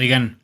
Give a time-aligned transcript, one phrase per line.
[0.00, 0.40] Oigan,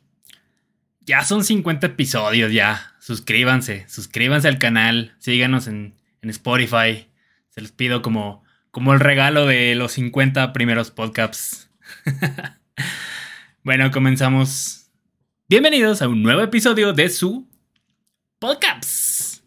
[1.01, 2.93] ya son 50 episodios ya.
[2.99, 7.07] Suscríbanse, suscríbanse al canal, síganos en, Spotify.
[7.49, 11.71] Se los pido como, como el regalo de los 50 primeros podcasts.
[13.63, 14.91] bueno, comenzamos.
[15.49, 17.49] Bienvenidos a un nuevo episodio de su
[18.37, 19.43] podcast.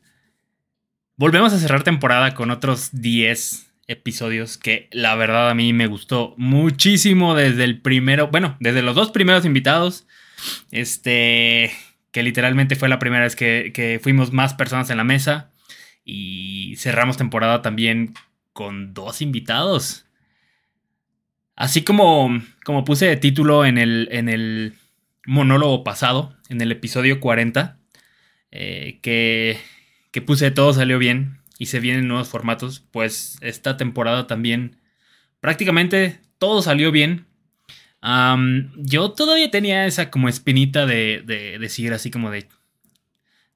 [1.15, 6.35] Volvemos a cerrar temporada con otros 10 episodios que la verdad a mí me gustó
[6.39, 10.07] muchísimo desde el primero, bueno, desde los dos primeros invitados.
[10.71, 11.73] Este,
[12.13, 15.51] que literalmente fue la primera vez que, fuimos más personas en la mesa.
[16.05, 18.15] Y cerramos temporada también
[18.53, 20.07] con dos invitados.
[21.57, 24.75] Así como, como puse de título en el, en el
[25.27, 27.79] monólogo pasado, en el episodio 40,
[28.53, 29.59] eh, que,
[30.11, 34.81] que puse todo salió bien y se vienen nuevos formatos, pues esta temporada también
[35.41, 37.31] prácticamente todo salió bien
[38.77, 42.49] yo todavía tenía esa como espinita de, de, decir así como de...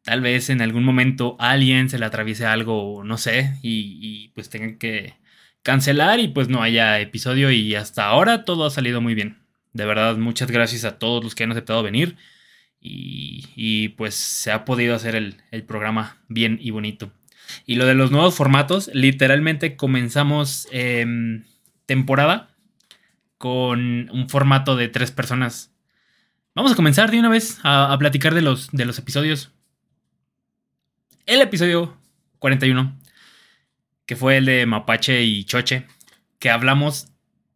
[0.02, 4.76] Tal vez en algún momento alguien se le atraviese algo, no sé, y, pues tengan
[4.76, 5.14] que
[5.62, 9.38] cancelar y pues no haya episodio y hasta ahora todo ha salido muy bien.
[9.72, 12.16] De verdad, muchas gracias a todos los que han aceptado venir
[12.80, 17.10] y, pues se ha podido hacer el, el, programa bien y bonito.
[17.66, 21.44] Y lo de los nuevos formatos, literalmente comenzamos em,
[21.86, 22.48] temporada
[23.38, 25.72] con un formato de tres personas.
[26.54, 29.50] Vamos a comenzar de una vez a, platicar de los, de los episodios.
[31.26, 31.96] El episodio
[32.38, 32.96] 41,
[34.06, 35.86] que fue el de Mapache y Choche,
[36.38, 37.08] que hablamos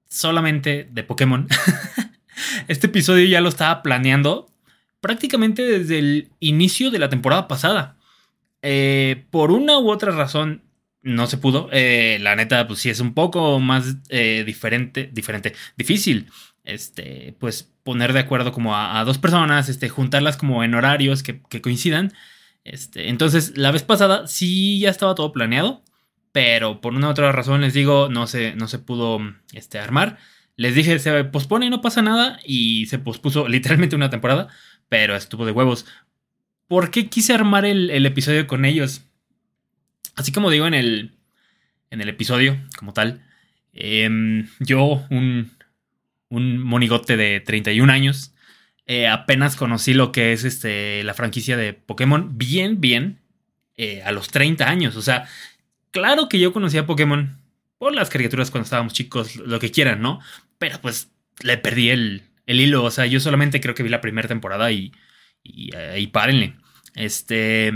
[0.08, 1.46] solamente de Pokémon.
[2.68, 4.50] este episodio ya lo estaba planeando
[5.00, 7.97] prácticamente desde el inicio de la temporada pasada.
[8.62, 10.62] Eh, por una u otra razón,
[11.02, 11.68] no se pudo.
[11.72, 16.26] Eh, la neta, pues sí es un poco más eh, diferente, diferente, difícil.
[16.64, 21.40] Este, pues poner de acuerdo como a, dos personas, este, juntarlas como en horarios que,
[21.62, 22.12] coincidan.
[22.64, 25.82] Este, entonces, la vez pasada sí ya estaba todo planeado,
[26.32, 29.18] pero por una u otra razón les digo, no se, no se pudo
[29.54, 30.18] este, armar.
[30.56, 34.48] Les dije, se pospone no pasa nada, y se pospuso literalmente una temporada,
[34.88, 35.86] pero estuvo de huevos.
[36.68, 39.02] ¿Por qué quise armar el, episodio con ellos?
[40.14, 41.12] Así como digo en el,
[41.90, 43.22] en el episodio como tal,
[43.72, 45.50] em, yo, un,
[46.28, 48.34] un, monigote de 31 años,
[48.86, 53.18] eh, apenas conocí lo que es este, la franquicia de Pokémon bien, bien
[53.76, 54.96] eh, a los 30 años.
[54.96, 55.26] O sea,
[55.90, 57.38] claro que yo conocía Pokémon
[57.78, 60.20] por las caricaturas cuando estábamos chicos, lo que quieran, ¿no?
[60.58, 62.84] Pero pues le perdí el, el hilo.
[62.84, 64.92] O sea, yo solamente creo que vi la primera temporada y,
[65.42, 66.56] y, y párenle.
[66.94, 67.72] Este,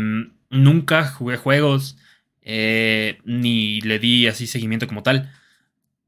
[0.50, 1.96] nunca jugué juegos.
[2.44, 5.30] Eh, ni le di así seguimiento como tal.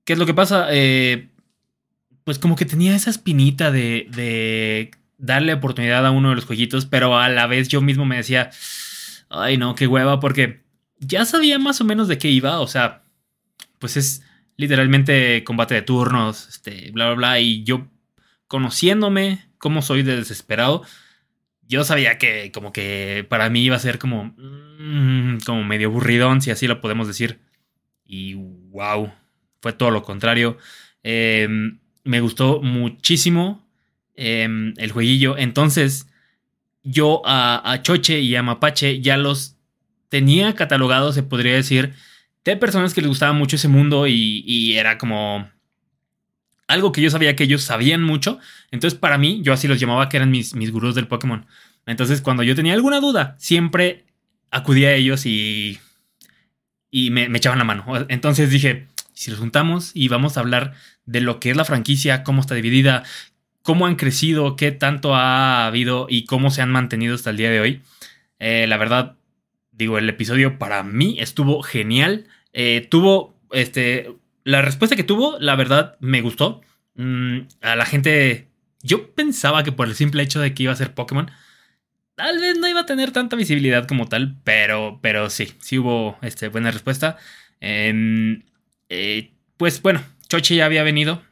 [0.05, 0.67] ¿Qué es lo que pasa?
[0.71, 1.29] Eh,
[2.25, 6.87] pues como que tenía esa espinita de, de darle oportunidad a uno de los jueguitos,
[6.87, 8.51] pero a la vez yo mismo me decía,
[9.29, 10.65] ay no, qué hueva, porque
[10.99, 13.03] ya sabía más o menos de qué iba, o sea,
[13.79, 14.23] pues es
[14.57, 17.89] literalmente combate de turnos, este, bla, bla, bla, y yo
[18.49, 20.83] conociéndome, cómo soy de desesperado,
[21.69, 26.41] yo sabía que como que para mí iba a ser como, mm, como medio aburridón,
[26.41, 27.41] si así lo podemos decir.
[28.05, 29.13] Y wow,
[29.61, 30.59] fue todo lo contrario.
[31.03, 33.67] Em, me gustó muchísimo
[34.17, 35.37] em, el jueguillo.
[35.39, 36.07] Entonces,
[36.83, 39.57] yo a, Choche y a Mapache ya los
[40.09, 41.95] tenía catalogados, se podría decir,
[42.45, 45.49] de personas que les gustaba mucho ese mundo y, y era como
[46.67, 48.39] algo que yo sabía que ellos sabían mucho.
[48.71, 51.47] Entonces, para mí, yo así los llamaba que eran mis, mis gurús del Pokémon.
[51.87, 54.05] Entonces, cuando yo tenía alguna duda, siempre
[54.51, 55.79] acudía a ellos y,
[56.91, 57.85] y me, echaban la mano.
[58.09, 60.75] Entonces dije, si los juntamos y vamos a hablar
[61.07, 63.03] de lo que es la franquicia, cómo está dividida,
[63.63, 67.51] cómo han crecido, qué tanto ha habido y cómo se han mantenido hasta el día
[67.51, 67.83] de hoy.
[68.39, 69.17] Eh, la verdad,
[69.73, 72.27] digo, el episodio para mí estuvo genial.
[72.53, 74.15] Eh, tuvo, este,
[74.45, 76.61] la respuesta que tuvo, la verdad, me gustó.
[76.95, 78.49] Mm, a la gente,
[78.83, 81.31] yo pensaba que por el simple hecho de que iba a ser Pokémon,
[82.15, 86.19] tal vez no iba a tener tanta visibilidad como tal, pero, pero sí, sí hubo
[86.23, 87.17] este, buena respuesta.
[87.61, 88.43] Eh,
[89.57, 91.23] pues bueno, Choche ya había venido.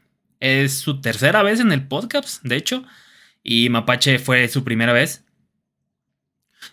[0.41, 2.85] Es su tercera vez en el podcast, de hecho.
[3.43, 5.25] Y Mapache fue su primera vez.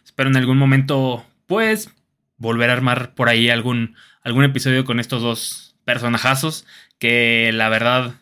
[0.06, 1.90] Espero en algún momento, pues,
[2.38, 6.68] volver a armar por ahí algún, algún episodio con estos dos personajazos
[7.00, 8.14] que la verdad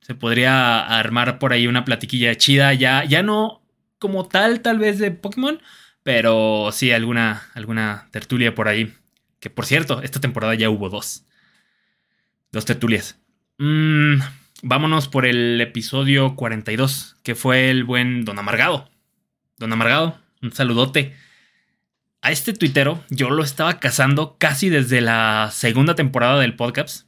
[0.00, 3.60] se podría armar por ahí una platiquilla chida, ya, ya no
[3.98, 5.60] como tal tal vez de Pokémon,
[6.02, 8.94] pero sí alguna, alguna tertulia por ahí.
[9.40, 11.26] Que por cierto, esta temporada ya hubo dos.
[12.50, 13.20] Dos tertulias.
[13.58, 14.20] Mm,
[14.62, 18.88] vámonos por el episodio 42, que fue el buen Don Amargado.
[19.58, 21.14] Don Amargado, un saludote.
[22.22, 27.06] A este tuitero yo lo estaba cazando casi desde la segunda temporada del podcast.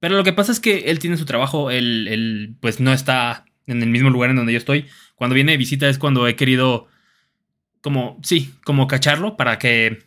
[0.00, 3.82] Pero lo que pasa es que él tiene su trabajo, él, pues no está en
[3.82, 4.86] el mismo lugar en donde yo estoy.
[5.14, 6.88] Cuando viene de visita es cuando he querido
[7.80, 10.02] como, sí, como cacharlo para que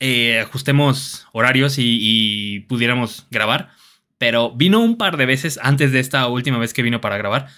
[0.00, 3.70] eh, ajustemos horarios y, pudiéramos grabar.
[4.18, 7.48] Pero vino un par de veces antes de esta última vez que vino para grabar.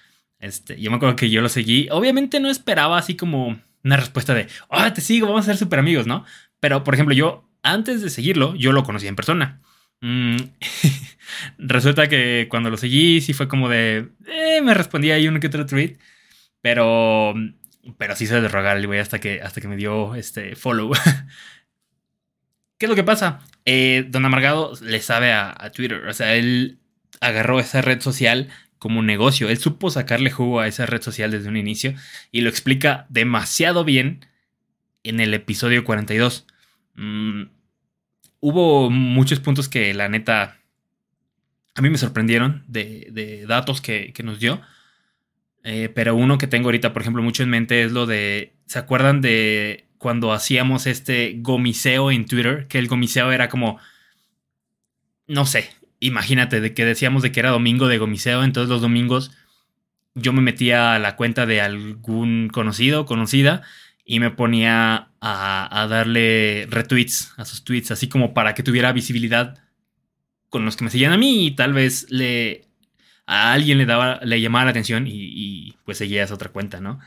[0.40, 1.88] Este, yo me acuerdo que yo lo seguí.
[1.90, 5.78] Obviamente no esperaba así como una respuesta de, ah, te sigo, vamos a ser súper
[5.78, 6.26] amigos, ¿no?
[6.60, 9.62] Pero, por ejemplo, yo, antes de seguirlo, yo lo conocí en persona.
[10.02, 10.36] Mm,
[11.58, 14.10] resulta que cuando lo seguí, sí fue como de.
[14.26, 15.96] Eh, me respondía ahí uno que otro tweet.
[16.60, 17.34] Pero.
[17.98, 20.92] Pero sí se de rogar el güey hasta que, hasta que me dio este follow.
[22.78, 23.40] ¿Qué es lo que pasa?
[23.64, 26.06] Eh, Don Amargado le sabe a, Twitter.
[26.06, 26.78] O sea, él
[27.20, 28.48] agarró esa red social
[28.78, 29.48] como un negocio.
[29.48, 31.94] Él supo sacarle jugo a esa red social desde un inicio
[32.32, 34.26] y lo explica demasiado bien
[35.02, 36.46] en el episodio 42
[38.44, 40.58] hubo muchos puntos que la neta
[41.74, 44.60] a mí me sorprendieron de, datos que, nos dio.
[45.64, 48.54] Eh, pero uno que tengo ahorita, por ejemplo, mucho en mente es lo de.
[48.66, 52.66] ¿Se acuerdan de cuando hacíamos este gomiseo en Twitter?
[52.68, 53.78] Que el gomiseo era como.
[55.26, 55.70] No sé,
[56.00, 58.44] imagínate, de que decíamos de que era domingo de gomiseo.
[58.44, 59.32] Entonces los domingos
[60.14, 63.62] yo me metía a la cuenta de algún conocido, conocida,
[64.04, 69.58] y me ponía a, darle retweets a sus tweets, así como para que tuviera visibilidad
[70.50, 72.63] con los que me seguían a mí y tal vez le
[73.26, 77.00] a alguien le daba le llamaba la atención y, pues seguía esa otra cuenta, ¿no?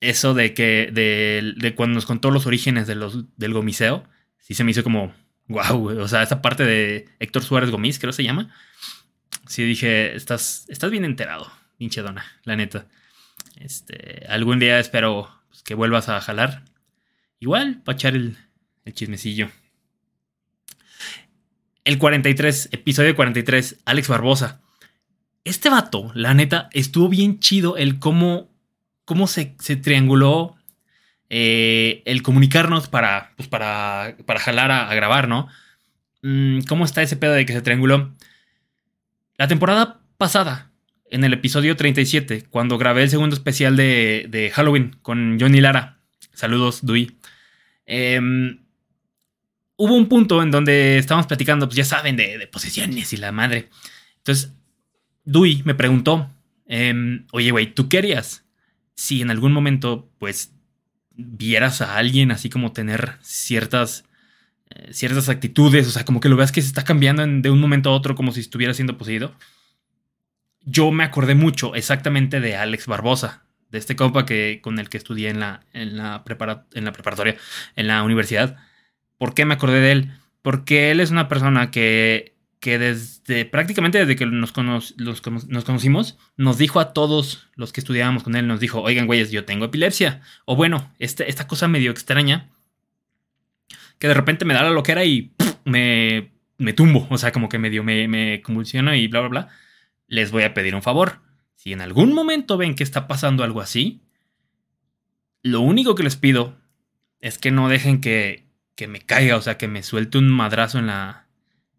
[0.00, 4.04] Eso de que de, cuando nos contó los orígenes de los, del gomiseo,
[4.38, 5.12] sí se me hizo como
[5.48, 8.54] wow, o sea, esa parte de Héctor Suárez Gomis, creo que se llama.
[9.46, 12.86] Sí dije, estás estás bien enterado, pinche dona, la neta.
[13.56, 16.62] Este, algún día espero pues, que vuelvas a jalar.
[17.40, 18.36] Igual, para echar el,
[18.92, 19.50] chismecillo.
[21.84, 24.60] El 43, episodio 43, Alex Barbosa.
[25.48, 28.50] Este vato, la neta, estuvo bien chido el cómo,
[29.06, 29.46] cómo se,
[29.82, 30.56] trianguló
[31.30, 35.48] eh, el comunicarnos para, pues para, para jalar a, grabar, ¿no?
[36.20, 38.14] Mm, ¿Cómo está ese pedo de que se trianguló?
[39.38, 40.70] La temporada pasada,
[41.10, 45.98] en el episodio 37, cuando grabé el segundo especial de, Halloween con Johnny Lara.
[46.34, 47.16] Saludos, Dui.
[47.86, 48.66] Em,
[49.76, 53.70] hubo un punto en donde estábamos platicando, pues ya saben, de, posesiones y la madre.
[54.18, 54.57] Entonces,
[55.30, 56.30] Dui me preguntó,
[56.66, 58.44] em, oye, güey, ¿tú qué harías
[58.94, 60.52] si en algún momento, pues,
[61.14, 64.04] vieras a alguien así como tener ciertas,
[64.70, 67.60] eh, ciertas actitudes, o sea, como que lo veas que se está cambiando de un
[67.60, 69.34] momento a otro como si estuviera siendo poseído?
[70.70, 74.98] yo me acordé mucho exactamente de Alex Barbosa, de este compa que, con el que
[74.98, 76.22] estudié en la, en, la
[76.74, 77.36] en la preparatoria,
[77.74, 78.56] en la universidad.
[79.16, 80.12] ¿Por qué me acordé de él?
[80.42, 86.58] Porque él es una persona que, que desde prácticamente desde que nos, nos conocimos, nos
[86.58, 90.22] dijo a todos los que estudiábamos con él, nos dijo, oigan, güeyes, yo tengo epilepsia.
[90.44, 92.50] O bueno, este, esta cosa medio extraña,
[93.98, 95.32] que de repente me da la loquera y
[95.64, 97.06] me, me tumbo.
[97.10, 99.48] O sea, como que medio me, me convulsiona y bla, bla, bla
[100.08, 101.20] les voy a pedir un favor.
[101.54, 104.02] Si en algún momento ven que está pasando algo así,
[105.42, 106.58] lo único que les pido
[107.20, 110.78] es que no dejen que, que me caiga, o sea, que me suelte un madrazo
[110.78, 111.27] en la,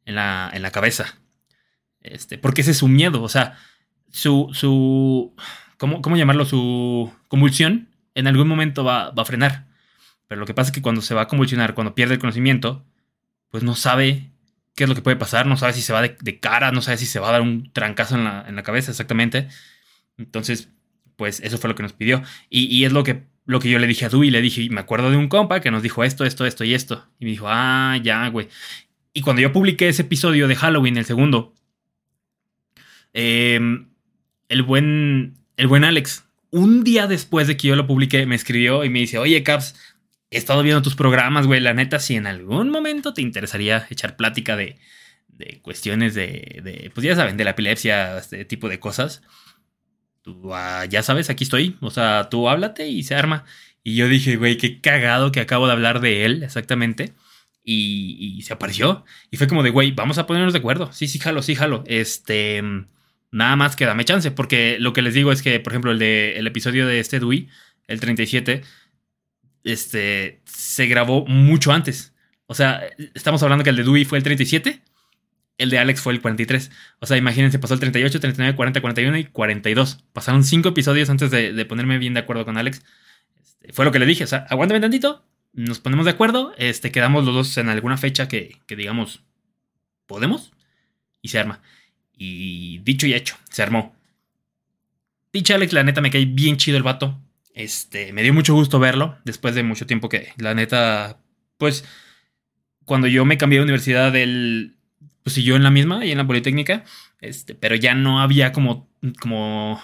[0.09, 1.19] en la, en la cabeza.
[2.01, 3.57] Este, porque ese es su miedo, o sea,
[4.09, 5.35] su, su,
[5.77, 6.45] ¿cómo, cómo llamarlo?
[6.45, 9.67] Su convulsión en algún momento va, va a frenar.
[10.27, 12.83] Pero lo que pasa es que cuando se va a convulsionar, cuando pierde el conocimiento,
[13.49, 14.31] pues no sabe
[14.75, 16.97] qué es lo que puede pasar, no sabe si se va de, cara, no sabe
[16.97, 19.47] si se va a dar un trancazo en la, en la, cabeza exactamente.
[20.17, 20.69] Entonces,
[21.17, 22.23] pues eso fue lo que nos pidió.
[22.49, 24.81] Y, y es lo que, lo que yo le dije a Dewey, le dije, me
[24.81, 27.07] acuerdo de un compa que nos dijo esto, esto, esto y esto.
[27.19, 28.49] Y me dijo, ah, ya, güey.
[29.19, 31.53] Y cuando yo publiqué ese episodio de Halloween, el segundo,
[33.13, 33.59] eh,
[34.47, 38.85] el buen, el buen Alex, un día después de que yo lo publiqué, me escribió
[38.85, 39.75] y me dice, oye, Caps,
[40.31, 44.15] he estado viendo tus programas, güey, la neta, si en algún momento te interesaría echar
[44.15, 44.77] plática de,
[45.27, 49.21] de cuestiones de, de, pues ya saben, de la epilepsia, este tipo de cosas,
[50.21, 53.43] tú uh, ya sabes, aquí estoy, o sea, tú háblate y se arma.
[53.83, 57.11] Y yo dije, güey, qué cagado que acabo de hablar de él, exactamente.
[57.71, 59.05] Y, se apareció.
[59.29, 60.91] Y fue como de, güey, vamos a ponernos de acuerdo.
[60.91, 61.83] Sí, sí, jalo, sí, jalo.
[61.87, 62.61] Este.
[63.31, 65.99] Nada más que dame chance, porque lo que les digo es que, por ejemplo, el,
[65.99, 67.47] de, el episodio de este Dewey,
[67.87, 68.63] el 37,
[69.63, 72.15] este, se grabó mucho antes.
[72.47, 72.81] O sea,
[73.13, 74.81] estamos hablando que el de Dewey fue el 37,
[75.59, 76.71] el de Alex fue el 43.
[76.99, 80.03] O sea, imagínense, pasó el 38, 39, 40, 41 y 42.
[80.11, 82.81] Pasaron cinco episodios antes de, de ponerme bien de acuerdo con Alex.
[83.39, 86.91] Este, fue lo que le dije, o sea, aguántame tantito, nos ponemos de acuerdo, este,
[86.91, 89.23] quedamos los dos en alguna fecha que, que digamos,
[90.05, 90.51] podemos,
[91.21, 91.61] y se arma.
[92.13, 93.95] Y dicho y hecho, se armó.
[95.31, 97.19] Dicho Alex, la neta me cae bien chido el vato.
[97.53, 101.19] Este, me dio mucho gusto verlo después de mucho tiempo que, la neta,
[101.57, 101.85] pues,
[102.85, 104.77] cuando yo me cambié de universidad, él,
[105.23, 106.83] pues siguió en la misma y en la Politécnica,
[107.21, 108.89] este, pero ya no había como,
[109.19, 109.81] como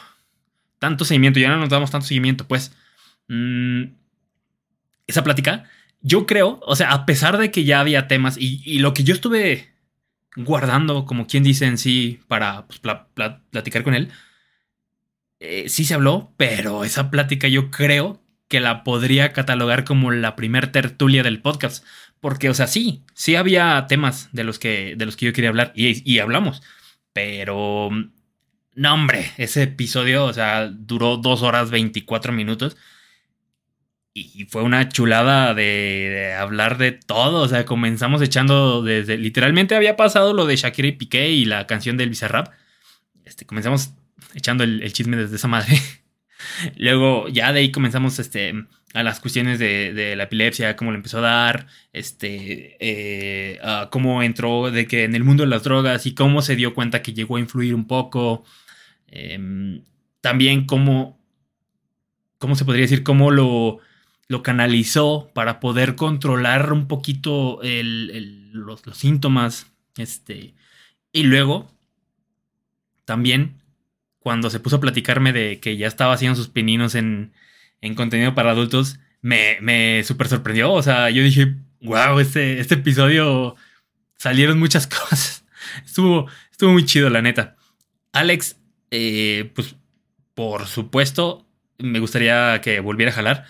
[0.80, 2.76] tanto seguimiento, ya no nos damos tanto seguimiento, pues.
[3.28, 3.84] Mmm,
[5.08, 5.66] esa plática,
[6.02, 9.14] yo creo, o sea, a pesar de que ya había temas y, lo que yo
[9.14, 9.74] estuve
[10.36, 14.12] guardando, como quien dice en sí, para pues, pl pl platicar con él.
[15.40, 20.36] Eh, sí se habló, pero esa plática yo creo que la podría catalogar como la
[20.36, 21.84] primer tertulia del podcast.
[22.20, 25.50] Porque, o sea, sí, sí había temas de los que, de los que yo quería
[25.50, 26.62] hablar y, y hablamos.
[27.14, 27.90] Pero,
[28.76, 32.78] no, hombre, ese episodio, o sea, duró dos horas 24 minutos
[34.18, 37.42] y fue una chulada de, hablar de todo.
[37.42, 39.18] O sea, comenzamos echando desde.
[39.18, 42.48] Literalmente había pasado lo de Shakira y Piqué y la canción del Bizarrap.
[43.26, 43.92] Este, comenzamos
[44.34, 45.78] echando el, chisme desde esa madre.
[46.78, 48.54] Luego, ya de ahí comenzamos este,
[48.94, 53.60] a las cuestiones de, la epilepsia, cómo le empezó a dar, este, eh,
[53.92, 57.02] cómo entró de que en el mundo de las drogas y cómo se dio cuenta
[57.02, 58.46] que llegó a influir un poco.
[59.10, 59.82] Eh,
[60.22, 61.20] también cómo,
[62.38, 63.82] cómo se podría decir, cómo lo
[64.28, 69.68] lo canalizó para poder controlar un poquito el, los, síntomas.
[69.98, 70.54] Este,
[71.12, 71.72] y luego,
[73.06, 73.62] también,
[74.20, 77.34] cuando se puso a platicarme de que ya estaba haciendo sus pininos en,
[77.82, 80.74] en contenido para adultos, me, me súper sorprendió.
[80.74, 83.56] O sea, yo dije, wow, este, este episodio
[84.18, 85.46] salieron muchas cosas.
[85.86, 87.56] Estuvo, estuvo muy chido, la neta.
[88.12, 88.58] Alex,
[88.92, 89.76] eh, pues,
[90.34, 91.46] por supuesto,
[91.78, 93.46] me gustaría que volviera a jalar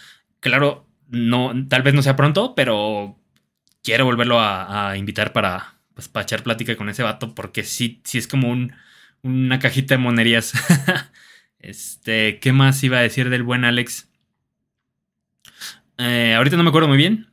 [0.46, 3.20] claro, no, tal vez no sea pronto, pero
[3.84, 8.20] quiero volverlo a, invitar para, pues, para echar plática con ese vato, porque sí, sí
[8.20, 8.72] es como un,
[9.24, 10.54] una cajita de monerías.
[11.60, 14.08] este, ¿qué más iba a decir del buen Alex?
[15.98, 17.32] Eh, ahorita no me acuerdo muy bien,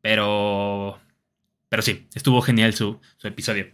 [0.00, 0.98] pero,
[1.68, 3.66] pero sí, estuvo genial su, su episodio.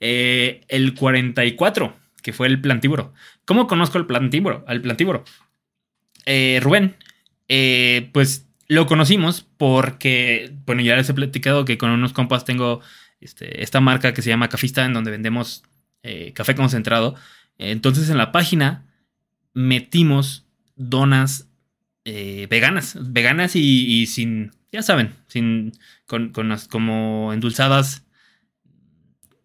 [0.00, 3.12] Eh, el 44, que fue el plantívoro.
[3.44, 4.64] ¿Cómo conozco el plantívoro?
[4.66, 4.82] Al.
[6.24, 6.96] Eh, Rubén,
[7.54, 12.80] eh, pues lo conocimos porque, bueno, ya les he platicado que con unos compas tengo
[13.20, 15.62] este, esta marca que se llama Cafista, en donde vendemos
[16.02, 17.14] eh, café concentrado.
[17.58, 18.86] Entonces en la página
[19.52, 21.46] metimos donas
[22.06, 25.72] eh, veganas, veganas y, sin, ya saben, sin,
[26.06, 28.06] con, con las como endulzadas.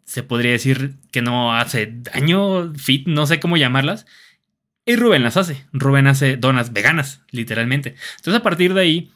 [0.05, 4.05] Se podría decir que no hace daño, fit, no sé cómo llamarlas
[4.87, 5.65] y Rubén las hace.
[5.73, 7.95] Rubén hace donas veganas, literalmente.
[8.15, 9.11] Entonces a partir de ahí,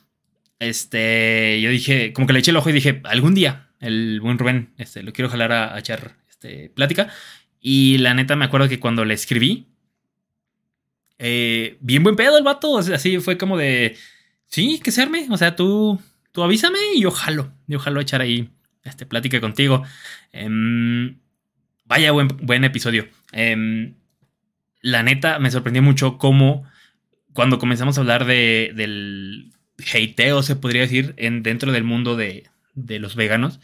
[0.59, 4.37] este, yo dije, como que le eché el ojo y dije, algún día, el buen
[4.37, 7.07] Rubén, este, lo quiero jalar a, echar este, plática.
[7.61, 9.69] Y la neta me acuerdo que cuando le escribí,
[11.17, 13.95] eh, bien buen pedo el vato, así fue como de,
[14.47, 16.01] sí, que se arme, o sea, tú,
[16.33, 18.49] tú avísame y yo jalo, yo jalo a echar ahí
[18.83, 19.83] este, plática contigo.
[20.33, 21.15] Eh,
[21.85, 23.07] vaya buen, buen episodio.
[23.31, 23.93] Eh,
[24.81, 26.65] la neta me sorprendió mucho cómo
[27.33, 29.53] cuando comenzamos a hablar de, del
[29.93, 33.59] hateo, se podría decir, en, dentro del mundo de, de los veganos,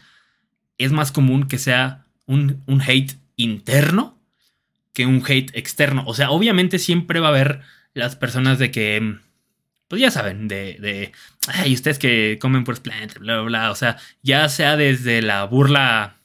[0.78, 4.18] es más común que sea un, un, hate interno
[4.94, 6.04] que un hate externo.
[6.08, 7.62] O sea, obviamente siempre va a haber
[7.94, 9.18] las personas de que,
[9.88, 11.12] pues ya saben, de, de,
[11.48, 15.44] ay, ustedes que comen pues plantas, bla, bla, bla, o sea, ya sea desde la
[15.46, 16.18] burla,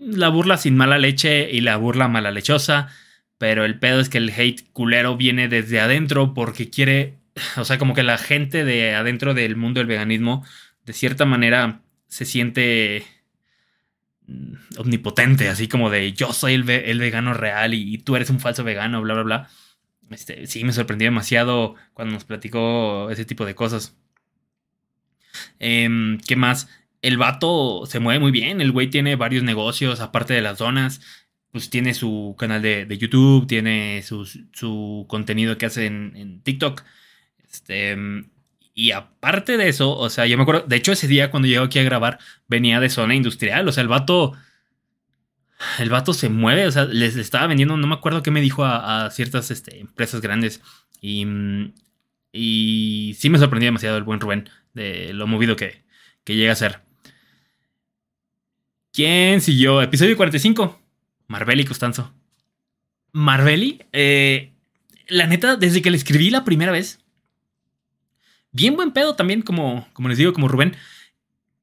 [0.00, 2.88] la burla sin mala leche y la burla mala lechosa,
[3.38, 7.18] pero el pedo es que el hate culero viene desde adentro porque quiere,
[7.56, 10.44] o sea, como que la gente de adentro del mundo del veganismo,
[10.84, 13.04] de cierta manera, se siente
[14.26, 18.64] mm, omnipotente, así como de yo soy el, vegano real y, tú eres un falso
[18.64, 19.48] vegano, bla, bla, bla.
[20.10, 23.96] Este, sí, me sorprendió demasiado cuando nos platicó ese tipo de cosas.
[25.58, 26.68] Em, ¿Qué más?
[27.02, 31.25] El vato se mueve muy bien, el güey tiene varios negocios aparte de las donas
[31.56, 36.82] pues tiene su canal de, YouTube, tiene su, contenido que hace en, TikTok.
[37.50, 37.96] Este,
[38.74, 41.64] y aparte de eso, o sea, yo me acuerdo, de hecho ese día cuando llegó
[41.64, 44.34] aquí a grabar, venía de zona industrial, o sea, el vato,
[45.78, 48.62] el vato se mueve, o sea, les, estaba vendiendo, no me acuerdo qué me dijo
[48.66, 50.60] a, ciertas este, empresas grandes.
[51.00, 51.26] Y,
[52.32, 55.84] y sí me sorprendió demasiado el buen Rubén de lo movido que,
[56.22, 56.82] que llega a ser.
[58.92, 59.80] ¿Quién siguió?
[59.80, 60.85] Episodio 45.
[61.28, 62.12] Marbelli Costanzo.
[63.12, 64.52] Marbelli, eh,
[65.08, 67.00] la neta, desde que le escribí la primera vez,
[68.52, 70.76] bien buen pedo también, como, como les digo, como Rubén,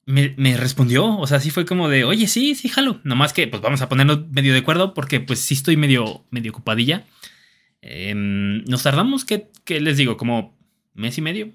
[0.06, 1.18] me, respondió.
[1.18, 3.00] O sea, sí fue como de, oye, sí, sí, jalo.
[3.04, 6.52] Nomás que, pues vamos a ponernos medio de acuerdo porque, pues sí estoy medio, medio
[6.52, 7.06] ocupadilla.
[7.82, 10.18] Em, nos tardamos, ¿qué, les digo?
[10.18, 10.58] Como
[10.94, 11.52] mes y medio,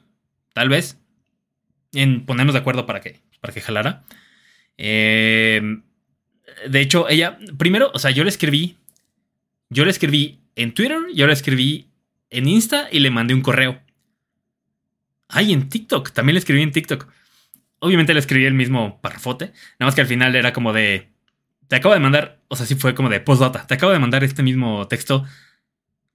[0.52, 1.00] tal vez,
[1.92, 4.04] en ponernos de acuerdo para que, para que jalara.
[4.76, 5.80] Eh,
[6.68, 8.76] de hecho, ella, primero, o sea, yo le escribí,
[9.70, 11.88] yo le escribí en Twitter, yo le escribí
[12.30, 13.80] en Insta y le mandé un correo.
[15.28, 17.06] Ay, en TikTok, también le escribí en TikTok.
[17.80, 19.46] Obviamente le escribí el mismo parrafote,
[19.78, 21.10] nada más que al final era como de,
[21.68, 24.24] te acabo de mandar, o sea, sí fue como de postdata, te acabo de mandar
[24.24, 25.24] este mismo texto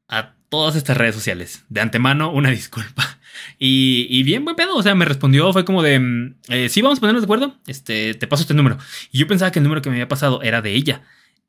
[0.09, 1.63] a todas estas redes sociales.
[1.69, 3.17] De antemano, una disculpa.
[3.59, 4.75] Y, bien, buen pedo.
[4.75, 7.57] O sea, me respondió, fue como de, mm, eh, sí, vamos a ponernos de acuerdo.
[7.67, 8.77] Este, te paso este número.
[9.11, 11.03] Y yo pensaba que el número que me había pasado era de ella.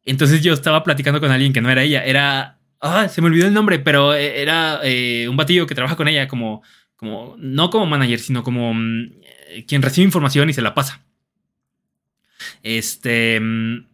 [0.04, 2.04] Entonces yo estaba platicando con alguien que no era ella.
[2.04, 5.96] Era, ah, se me olvidó el nombre, pero eh, era eh, un batillo que trabaja
[5.96, 6.62] con ella como,
[6.96, 9.12] como, no como manager, sino como mm,
[9.66, 11.04] quien recibe información y se la pasa.
[12.62, 13.87] Este, mm,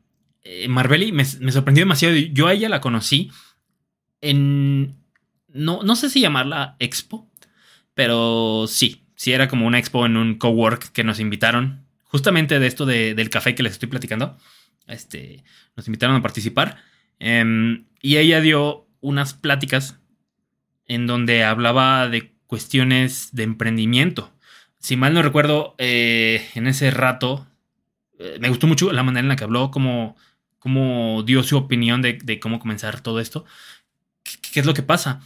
[0.69, 2.17] Marbelli me, me sorprendió demasiado.
[2.17, 3.31] Yo a ella la conocí
[4.21, 4.97] en,
[5.49, 7.30] no, no sé si llamarla expo
[8.01, 11.85] pero sí, sí era como una expo en un cowork que nos invitaron.
[12.05, 14.39] Justamente de esto del café que les estoy platicando.
[14.87, 15.45] Este,
[15.77, 16.79] nos invitaron a participar.
[17.19, 20.01] Em, y ella dio unas pláticas
[20.87, 24.33] en donde hablaba de cuestiones de emprendimiento.
[24.79, 27.47] Si mal no recuerdo, eh, en ese rato
[28.19, 30.17] eh, me gustó mucho la manera en la que habló, cómo,
[30.59, 33.45] cómo dio su opinión de, cómo comenzar todo esto.
[34.23, 35.21] ¿Qué, es lo que pasa?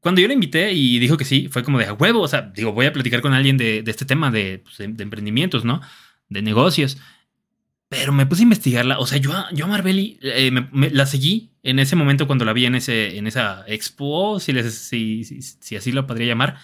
[0.00, 2.20] Cuando yo le invité y dijo que sí, fue como de a huevo.
[2.20, 5.64] O sea, digo, voy a platicar con alguien de, este tema de, pues, de, emprendimientos,
[5.64, 5.80] ¿no?
[6.28, 6.98] De negocios.
[7.88, 8.98] Pero me puse a investigarla.
[8.98, 12.66] O sea, yo, yo a Marbelli eh, la seguí en ese momento cuando la vi
[12.66, 16.58] en, ese, en esa expo, si, les, si, si, así lo podría llamar.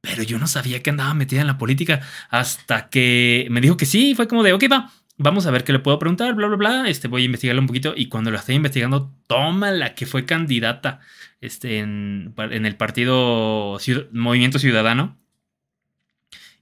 [0.00, 3.86] Pero yo no sabía que andaba metida en la política hasta que me dijo que
[3.86, 4.14] sí.
[4.14, 6.88] Fue como de, ok, va, vamos a ver qué le puedo preguntar, bla, bla, bla.
[6.88, 7.94] Este, voy a investigarlo un poquito.
[7.96, 11.00] Y cuando lo estoy investigando, toma la que fue candidata
[11.40, 13.78] este, en, el partido
[14.12, 15.18] Movimiento Ciudadano.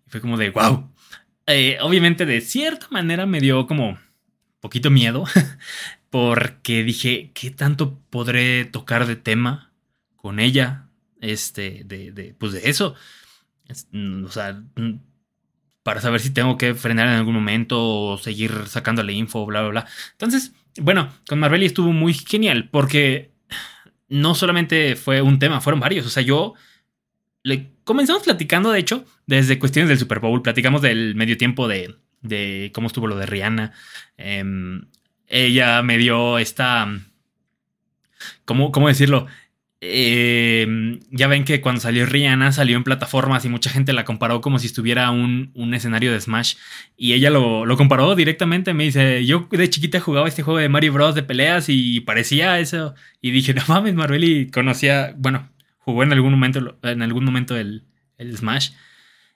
[0.07, 0.91] Y fue como de, wow.
[1.47, 3.99] Eh, obviamente, de cierta manera me dio como
[4.61, 5.25] poquito miedo.
[6.11, 9.73] porque dije, ¿qué tanto podré tocar de tema
[10.17, 10.89] con ella?
[11.21, 12.95] Este, de, de pues de eso.
[14.25, 14.63] o sea
[15.85, 19.71] para saber si tengo que frenar en algún momento o seguir sacándole info, bla, bla,
[19.71, 19.87] bla.
[20.13, 23.31] Entonces, bueno, con Marbelli estuvo muy genial porque
[24.09, 26.07] no solamente fue un tema, fueron varios.
[26.07, 26.55] O sea, yo
[27.43, 30.43] le comenzamos platicando, de hecho, desde cuestiones del Super Bowl.
[30.43, 33.73] Platicamos del medio tiempo de, de cómo estuvo lo de Rihanna.
[34.17, 34.87] Em,
[35.27, 36.89] ella me dio esta.
[38.47, 39.27] ¿Cómo, cómo decirlo?
[39.87, 44.41] Eh, ya ven que cuando salió Rihanna salió en plataformas y mucha gente la comparó
[44.41, 46.55] como si estuviera un, un escenario de Smash.
[46.97, 48.73] Y ella lo, lo, comparó directamente.
[48.73, 51.15] Me dice: Yo de chiquita jugaba este juego de Mario Bros.
[51.15, 52.95] de peleas y parecía eso.
[53.21, 55.15] Y dije: No mames, Marvelli conocía.
[55.19, 57.85] Bueno, jugó en algún momento, en algún momento el,
[58.17, 58.71] el Smash.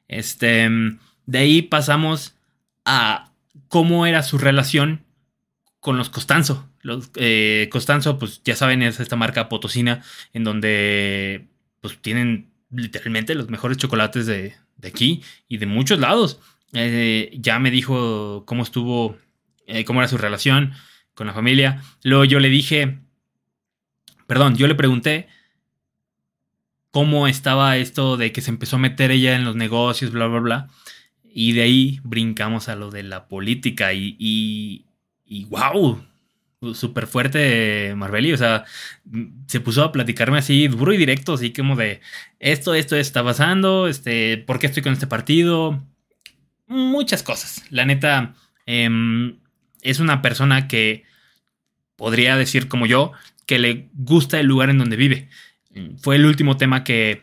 [0.09, 0.69] Este,
[1.27, 2.37] de ahí pasamos
[2.87, 3.33] a
[3.69, 5.05] cómo era su relación
[5.81, 6.68] con los Costanzo.
[7.17, 11.47] Eh, Costanzo, pues ya saben, es esta marca potosina en donde
[11.81, 16.41] pues tienen literalmente los mejores chocolates de, aquí y de muchos lados.
[16.73, 19.17] Eh, ya me dijo cómo estuvo,
[19.67, 20.73] eh, cómo era su relación
[21.15, 21.83] con la familia.
[22.03, 22.99] Luego yo le dije,
[24.27, 25.29] perdón, yo le pregunté
[26.91, 30.41] cómo estaba esto de que se empezó a meter ella en los negocios, bla, bla,
[30.41, 30.69] bla.
[31.25, 34.87] Y de ahí brincamos a lo de la política y, y,
[35.25, 36.03] y wow,
[36.75, 38.65] súper fuerte Marbelli, o sea,
[39.47, 42.01] se puso a platicarme así duro y directo, así como de
[42.41, 45.85] esto, esto está pasando, este, ¿por qué estoy con este partido?
[46.67, 47.65] Muchas cosas.
[47.71, 48.35] La neta,
[48.67, 49.39] em,
[49.83, 51.05] es una persona que
[51.97, 53.13] podría decir como yo,
[53.47, 55.29] que le gusta el lugar en donde vive.
[55.99, 57.23] Fue el último tema que,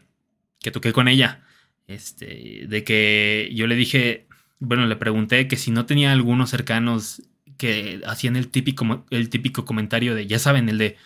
[0.59, 1.41] que toqué con ella.
[1.87, 4.27] Este, de que yo le dije,
[4.59, 7.21] bueno, le pregunté que si no tenía algunos cercanos
[7.57, 10.97] que hacían el típico, el típico comentario de, ya saben, el de,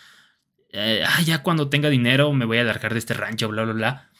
[0.70, 3.72] eh, ah, ya cuando tenga dinero me voy a largar de este rancho, bla, bla,
[3.72, 4.10] bla.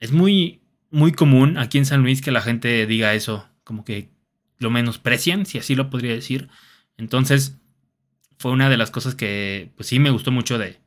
[0.00, 4.10] Es muy, muy común aquí en San Luis que la gente diga eso, como que
[4.58, 6.48] lo menosprecian, si así lo podría decir.
[6.96, 7.58] Entonces,
[8.38, 10.80] fue una de las cosas que, pues sí, me gustó mucho de,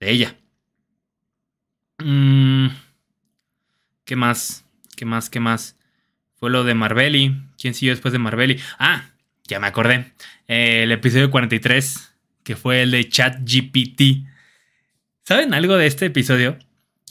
[0.00, 0.36] de ella.
[1.98, 2.68] Mm,
[4.04, 4.64] ¿Qué más?
[4.96, 5.30] ¿Qué más?
[5.30, 5.76] ¿Qué más?
[6.34, 7.42] Fue lo de Marbelli.
[7.60, 8.60] ¿Quién siguió después de Marbelli?
[8.78, 9.10] Ah,
[9.48, 10.12] ya me acordé.
[10.46, 14.28] Eh, el episodio 43, que fue el de ChatGPT.
[15.24, 16.58] ¿Saben algo de este episodio?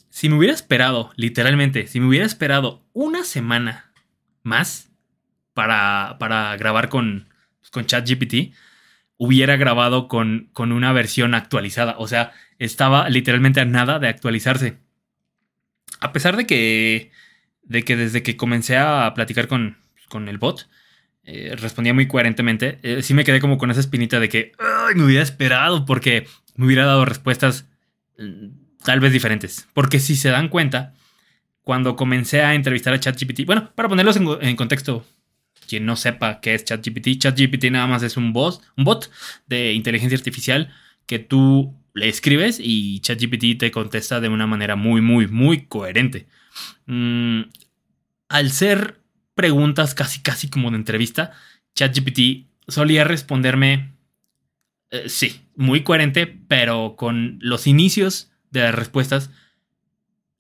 [0.10, 3.92] Si me hubiera esperado, literalmente, si me hubiera esperado una semana
[4.44, 4.90] más
[5.54, 7.28] para, para grabar con,
[7.60, 8.54] pues, con ChatGPT,
[9.18, 11.96] hubiera grabado con, con una versión actualizada.
[11.98, 14.78] O sea, estaba literalmente a nada de actualizarse.
[16.00, 17.12] A pesar de que,
[17.64, 19.78] de que desde que comencé a platicar con,
[20.10, 20.68] con el bot,
[21.30, 24.54] eh, respondía muy coherentemente, eh, sí me quedé como con esa espinita de que
[24.96, 27.68] me hubiera esperado porque me hubiera dado respuestas
[28.18, 28.48] mm,
[28.86, 29.68] tal vez diferentes.
[29.74, 30.94] Porque si se dan cuenta,
[31.64, 35.06] cuando comencé a entrevistar a ChatGPT, bueno, para ponerlos en, contexto,
[35.68, 39.12] quien no sepa qué es ChatGPT, ChatGPT nada más es un, boss, un bot
[39.48, 40.74] de inteligencia artificial
[41.08, 46.26] que tú le escribes y ChatGPT te contesta de una manera muy, muy, muy coherente.
[46.86, 47.42] Mm,
[48.30, 49.02] al ser
[49.38, 51.32] preguntas casi casi como de entrevista,
[51.76, 53.94] ChatGPT solía responderme,
[54.90, 59.30] eh, sí, muy coherente, pero con los inicios de las respuestas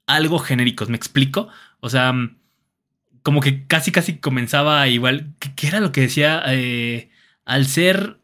[0.07, 1.47] algo genéricos, ¿me explico?
[1.79, 2.37] O sea, mm,
[3.21, 6.41] como que casi casi comenzaba igual, ¿qué, era lo que decía?
[6.47, 7.11] Eh,
[7.45, 8.19] al ser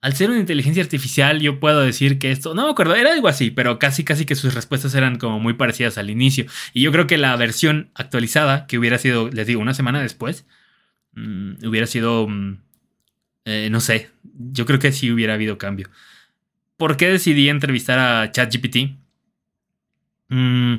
[0.00, 3.28] al ser una inteligencia artificial, yo puedo decir que esto, no me acuerdo, era algo
[3.28, 6.46] así, pero casi casi que sus respuestas eran como muy parecidas al inicio.
[6.72, 10.46] Y yo creo que la versión actualizada, que hubiera sido, les digo, una semana después,
[11.12, 12.58] mm, hubiera sido, mm,
[13.44, 14.10] eh, no sé,
[14.52, 15.90] yo creo que sí hubiera habido cambio.
[16.78, 18.96] ¿Por qué decidí entrevistar a ChatGPT?
[20.28, 20.76] Mm,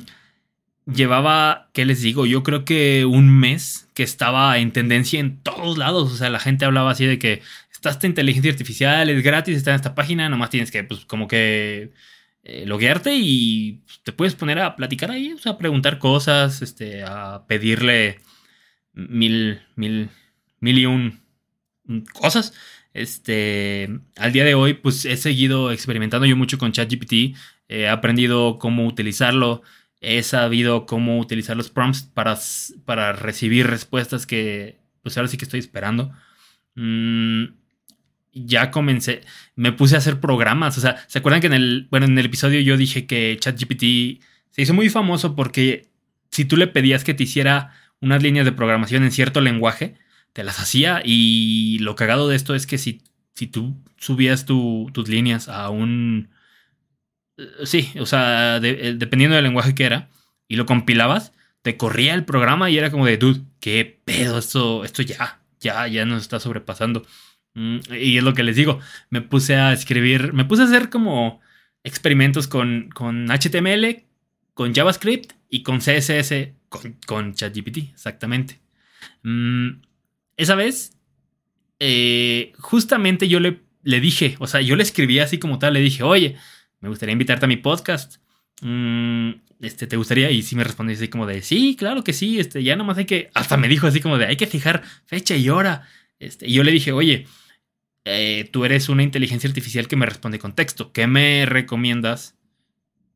[0.92, 2.26] llevaba, ¿qué les digo?
[2.26, 6.12] Yo creo que un mes que estaba en tendencia en todos lados.
[6.12, 7.42] O sea, la gente hablaba así de que
[7.90, 11.92] esta inteligencia artificial, es gratis, está en esta página, nomás tienes que, pues, como que
[12.44, 17.02] eh, loguearte y te puedes poner a platicar ahí, o sea, a preguntar cosas, este,
[17.04, 18.20] a pedirle
[18.92, 20.10] mil, mil,
[20.60, 21.22] mil y un
[22.12, 22.54] cosas.
[22.94, 27.36] Este, al día de hoy, pues he seguido experimentando yo mucho con ChatGPT,
[27.68, 29.62] he aprendido cómo utilizarlo,
[30.00, 32.38] he sabido cómo utilizar los prompts para,
[32.84, 36.12] para recibir respuestas que, pues ahora sí que estoy esperando.
[36.74, 37.44] Mm,
[38.32, 39.22] ya comencé,
[39.56, 40.78] me puse a hacer programas.
[40.78, 44.22] O sea, ¿se acuerdan que en el, bueno, en el episodio yo dije que ChatGPT
[44.50, 45.88] se hizo muy famoso porque
[46.30, 49.94] si tú le pedías que te hiciera unas líneas de programación en cierto lenguaje,
[50.32, 51.02] te las hacía.
[51.04, 53.02] Y lo cagado de esto es que si,
[53.34, 56.30] si tú subías tus líneas a un...
[57.36, 60.10] Eh, sí, o sea, eh, dependiendo del lenguaje que era,
[60.48, 64.84] y lo compilabas, te corría el programa y era como de, dude, qué pedo, esto,
[64.84, 67.06] esto ya, ya, ya nos está sobrepasando.
[67.54, 70.90] Mm, y es lo que les digo, me puse a escribir, me puse a hacer
[70.90, 71.40] como
[71.84, 74.04] experimentos con, con HTML,
[74.54, 76.52] con JavaScript y con CSS,
[77.06, 78.60] con, ChatGPT, exactamente.
[79.22, 79.82] Mm,
[80.36, 80.96] esa vez,
[81.78, 85.80] eh, justamente yo le, le dije, o sea, yo le escribí así como tal, le
[85.80, 86.36] dije, oye,
[86.80, 88.16] me gustaría invitarte a mi podcast.
[88.62, 90.30] Mm, este, ¿te gustaría?
[90.30, 93.04] Y sí me respondió así como de, sí, claro que sí, este, ya nomás hay
[93.04, 95.86] que, hasta me dijo así como de, hay que fijar fecha y hora.
[96.18, 97.26] Este, y yo le dije, oye,
[98.04, 100.92] eh, tú eres una inteligencia artificial que me responde con texto.
[100.92, 102.36] ¿Qué me recomiendas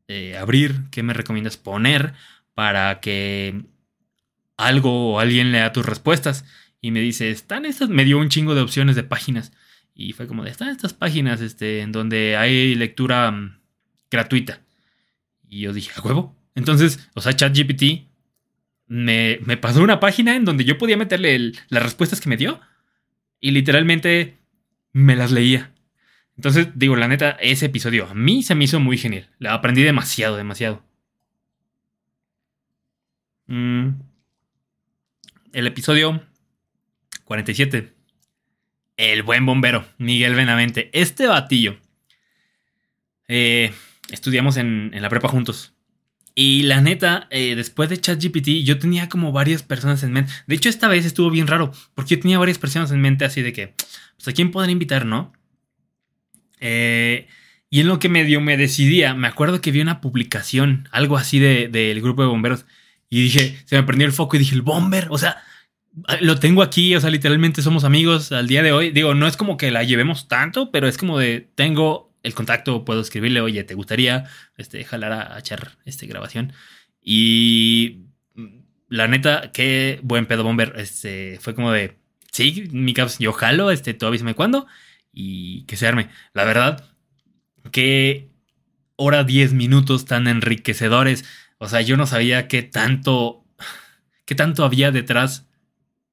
[0.07, 0.83] eh, abrir?
[0.91, 2.13] ¿Qué me recomiendas poner
[2.53, 3.63] para que
[4.55, 6.45] algo o alguien lea tus respuestas?
[6.79, 9.51] Y me dice, están estas, me dio un chingo de opciones de páginas.
[9.93, 13.59] Y fue como están estas páginas este, en donde hay lectura mm,
[14.09, 14.61] gratuita.
[15.49, 16.35] Y yo dije, ¿a huevo?
[16.55, 18.07] Entonces, o sea, ChatGPT
[18.87, 22.61] me, me pasó una página en donde yo podía meterle las respuestas que me dio.
[23.39, 24.37] Y literalmente
[24.93, 25.73] me las leía.
[26.35, 29.29] Entonces, digo, la neta, ese episodio a mí se me hizo muy genial.
[29.39, 30.83] La aprendí demasiado, demasiado.
[33.47, 33.89] Mm.
[35.53, 36.21] El episodio
[37.23, 37.93] 47.
[38.97, 40.89] El buen bombero, Miguel Benavente.
[40.93, 41.77] Este batillo.
[43.27, 43.73] Eh,
[44.09, 45.76] estudiamos en, en la prepa juntos.
[46.39, 50.31] Y la neta, eh, después de ChatGPT, yo tenía como varias personas en mente.
[50.45, 53.41] De hecho, esta vez estuvo bien raro, porque yo tenía varias personas en mente así
[53.41, 53.73] de que,
[54.17, 55.33] pues a quién podré invitar, ¿no?
[56.59, 57.27] Eh,
[57.71, 61.39] y en lo que medio me decidía, me acuerdo que vi una publicación, algo así
[61.39, 62.67] del grupo de bomberos,
[63.09, 65.37] y dije, se me prendió el foco y dije, el bomber, o sea,
[66.21, 68.91] lo tengo aquí, o sea, literalmente somos amigos al día de hoy.
[68.91, 72.85] Digo, no es como que la llevemos tanto, pero es como de, tengo el contacto,
[72.85, 74.25] puedo escribirle, oye, ¿te gustaría
[74.57, 76.53] este, jalar a, echar este, grabación?
[77.01, 78.01] Y
[78.89, 81.97] la neta, qué buen pedo bomber, este, fue como de,
[82.31, 84.67] sí, mi caps, yo jalo, este, tú avísame cuándo
[85.13, 86.09] y que se arme.
[86.33, 86.83] La verdad,
[87.71, 88.29] qué
[88.97, 91.25] hora 10 minutos tan enriquecedores.
[91.57, 93.45] O sea, yo no sabía qué tanto,
[94.25, 95.47] qué tanto había detrás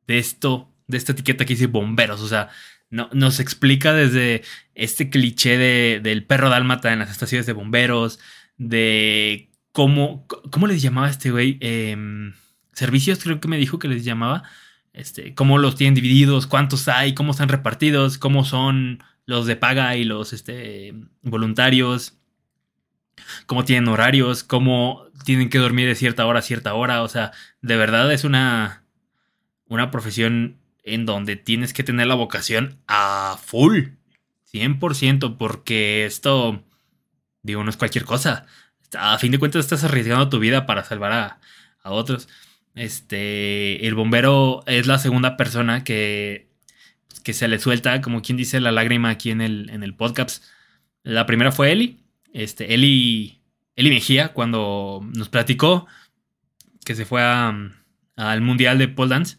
[0.07, 2.21] de esto, de esta etiqueta que dice bomberos.
[2.21, 2.51] O sea,
[2.95, 4.43] no, nos explica desde
[4.75, 8.21] este cliché de, del perro dálmata en las estaciones de bomberos,
[8.57, 11.59] de cómo, ¿cómo les llamaba este güey?
[11.61, 12.35] Em,
[12.73, 14.45] servicios creo que me dijo que les llamaba.
[14.93, 19.97] Este, cómo los tienen divididos, cuántos hay, cómo están repartidos, cómo son los de paga
[19.97, 22.17] y los este, voluntarios,
[23.47, 27.03] cómo tienen horarios, cómo tienen que dormir de cierta hora a cierta hora.
[27.03, 28.85] O sea, de verdad es una,
[29.67, 33.89] una profesión en donde tienes que tener la vocación a full,
[34.53, 36.63] 100%, porque esto,
[37.43, 38.47] digo, no es cualquier cosa.
[38.99, 41.41] A fin de cuentas estás arriesgando tu vida para salvar a,
[41.83, 42.29] a otros.
[42.75, 46.49] Este, el bombero es la segunda persona que
[47.25, 50.45] que se le suelta, como quien dice, la lágrima aquí en el, en el podcast.
[51.03, 51.99] La primera fue Eli,
[52.33, 53.41] este, Eli,
[53.75, 55.87] Eli Mejía, cuando nos platicó
[56.85, 59.39] que se fue al Mundial de Pole Dance.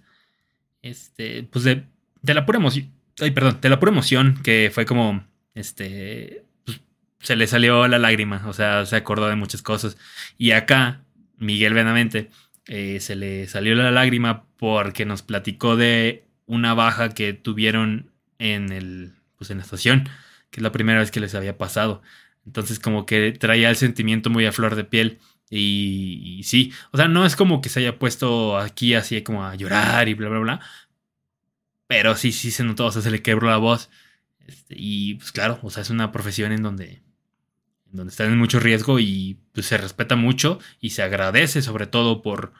[0.86, 1.84] Este, pues de,
[2.22, 6.80] la pura emoción, ay, perdón, de la pura emoción que fue como, este, pues,
[7.20, 9.98] se le salió la lágrima, o sea, se acordó de muchas cosas.
[10.38, 11.02] Y acá,
[11.40, 12.30] Miguel Benavente,
[12.68, 18.72] eh, se le salió la lágrima porque nos platicó de una baja que tuvieron en
[18.72, 20.08] el pues en la estación,
[20.52, 22.04] que es la primera vez que les había pasado.
[22.46, 25.18] Entonces como que traía el sentimiento muy a flor de piel
[25.50, 29.56] y, sí, o sea, no es como que se haya puesto aquí así como a
[29.56, 30.62] llorar y bla, bla, bla.
[31.88, 33.90] Pero sí, sí se notó, o sea, se le quebró la voz.
[34.48, 37.02] Este, y pues claro, o sea, es una profesión en donde,
[37.92, 41.88] en donde están en mucho riesgo y pues se respeta mucho y se agradece sobre
[41.88, 42.54] todo por,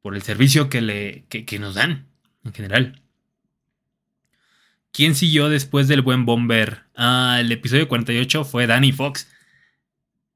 [0.00, 2.06] por el servicio que, le, que, que nos dan
[2.44, 3.02] en general.
[4.96, 6.84] ¿Quién siguió después del buen Bomber?
[6.94, 9.28] Ah, el episodio 48 fue Danny Fox.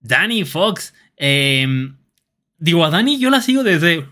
[0.01, 0.93] Danny Fox.
[1.23, 1.99] Em,
[2.57, 4.07] digo, a Danny yo la sigo desde,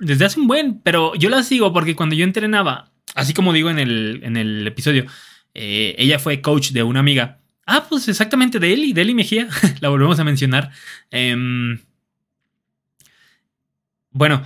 [0.00, 3.68] desde hace un buen, pero yo la sigo porque cuando yo entrenaba, así como digo
[3.68, 5.04] en el, en el episodio,
[5.52, 7.40] eh, ella fue coach de una amiga.
[7.66, 9.48] Ah, pues exactamente de Eli, de Eli Mejía,
[9.80, 10.70] la volvemos a mencionar.
[11.10, 11.78] Em,
[14.10, 14.42] bueno,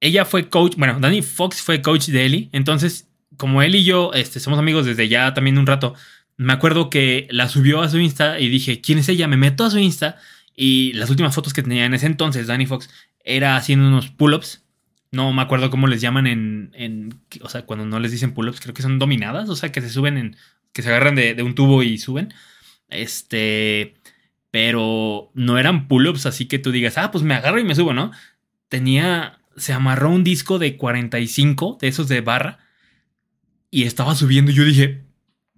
[0.00, 4.12] ella fue coach, bueno, Danny Fox fue coach de Eli, entonces como él y yo
[4.14, 5.94] este, somos amigos desde ya también un rato,
[6.36, 9.26] me acuerdo que la subió a su Insta y dije, ¿quién es ella?
[9.26, 10.18] Me meto a su Insta
[10.56, 12.90] y las últimas fotos que tenía en ese entonces, Danny Fox,
[13.24, 14.64] era haciendo unos pull-ups.
[15.12, 18.60] No me acuerdo cómo les llaman en, en, O sea, cuando no les dicen pull-ups,
[18.60, 20.36] creo que son dominadas, o sea, que se suben en.
[20.72, 22.34] que se agarran de, de un tubo y suben.
[22.88, 23.94] Este.
[24.50, 27.92] Pero no eran pull-ups, así que tú digas, ah, pues me agarro y me subo,
[27.92, 28.10] ¿no?
[28.68, 29.38] Tenía.
[29.56, 32.58] Se amarró un disco de 45, de esos de barra
[33.70, 35.04] y estaba subiendo y yo dije,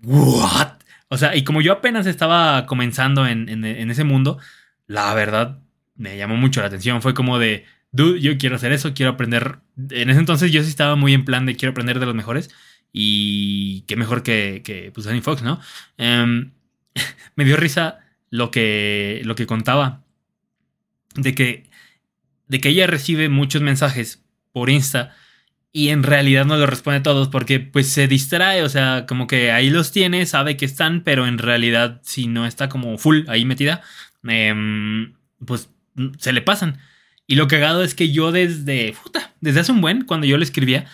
[0.03, 0.73] ¿what?
[1.09, 4.39] O sea, y como yo apenas estaba comenzando en, ese mundo,
[4.89, 5.61] la verdad
[5.95, 7.01] me llamó mucho la atención.
[7.03, 9.61] Fue como de, dude, yo quiero hacer eso, quiero aprender.
[9.91, 12.51] En ese entonces yo sí estaba muy en plan de quiero aprender de los mejores.
[12.93, 15.61] Y qué mejor que, que pues, Fox, ¿no?
[15.99, 16.53] Em,
[17.37, 20.05] me dio risa lo que, lo que contaba.
[21.15, 21.69] De que,
[22.47, 25.15] de que ella recibe muchos mensajes por Insta
[25.73, 29.53] y en realidad no lo responde todos porque pues se distrae, o sea, como que
[29.53, 33.45] ahí los tiene, sabe que están, pero en realidad si no está como full ahí
[33.45, 33.83] metida,
[34.25, 35.71] em, pues
[36.19, 36.79] se le pasan.
[37.27, 40.45] Y lo cagado es que yo desde, puta, desde hace un buen, cuando yo le
[40.45, 40.87] escribía,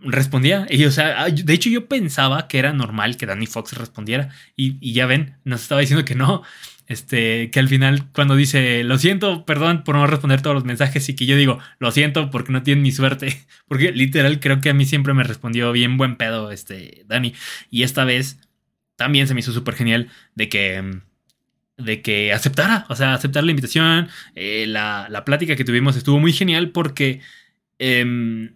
[0.00, 0.66] respondía.
[0.70, 4.30] Y o sea, de hecho yo pensaba que era normal que Danny Fox respondiera.
[4.56, 6.42] Y, y ya ven, nos estaba diciendo que no.
[6.88, 11.08] Este, que al final cuando dice, lo siento, perdón por no responder todos los mensajes
[11.08, 14.70] y que yo digo, lo siento porque no tiene ni suerte, porque literal creo que
[14.70, 17.34] a mí siempre me respondió bien buen pedo, este, Dani.
[17.70, 18.40] Y esta vez
[18.96, 21.00] también se me hizo súper genial de que,
[21.84, 24.08] de que aceptara, o sea, aceptar la invitación.
[24.34, 27.20] Eh, la, la, plática que tuvimos estuvo muy genial porque
[27.78, 28.54] em,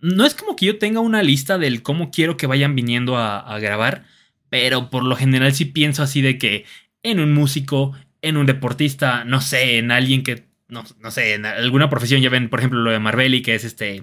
[0.00, 3.58] no es como que yo tenga una lista del cómo quiero que vayan viniendo a,
[3.58, 4.04] grabar,
[4.48, 6.64] pero por lo general sí pienso así de que
[7.02, 7.92] en un músico,
[8.22, 12.30] en un deportista, no sé, en alguien que, no, no sé, en alguna profesión, ya
[12.30, 14.02] ven, por ejemplo, lo de Marbelli, que es este,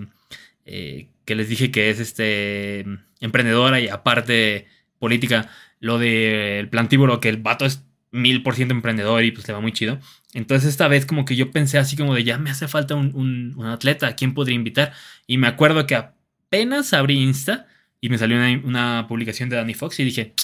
[0.66, 2.86] eh, que les dije que es este,
[3.20, 4.68] emprendedora y aparte
[5.00, 9.54] política, lo del plantíbulo, que el vato es mil por ciento emprendedor y pues le
[9.54, 9.99] va muy chido.
[10.34, 13.56] Entonces esta vez como que yo pensé así como de ya me hace falta un,
[13.65, 14.93] atleta, ¿a quién podría invitar?
[15.28, 17.67] Y me acuerdo que apenas abrí Insta
[17.99, 20.36] y me salió una, publicación de Danny Fox y dije,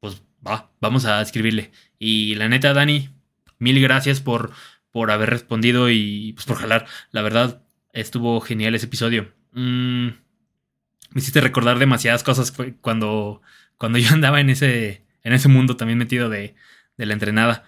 [0.00, 1.70] pues va, vamos a escribirle.
[1.98, 3.10] Y la neta, Dani,
[3.58, 4.52] mil gracias por,
[4.90, 6.86] por haber respondido y pues por jalar.
[7.12, 9.32] La verdad, estuvo genial ese episodio.
[9.52, 13.42] Mm, me hiciste recordar demasiadas cosas cuando,
[13.78, 16.54] cuando yo andaba en ese, en ese mundo también metido de,
[16.96, 17.64] de la entrenada.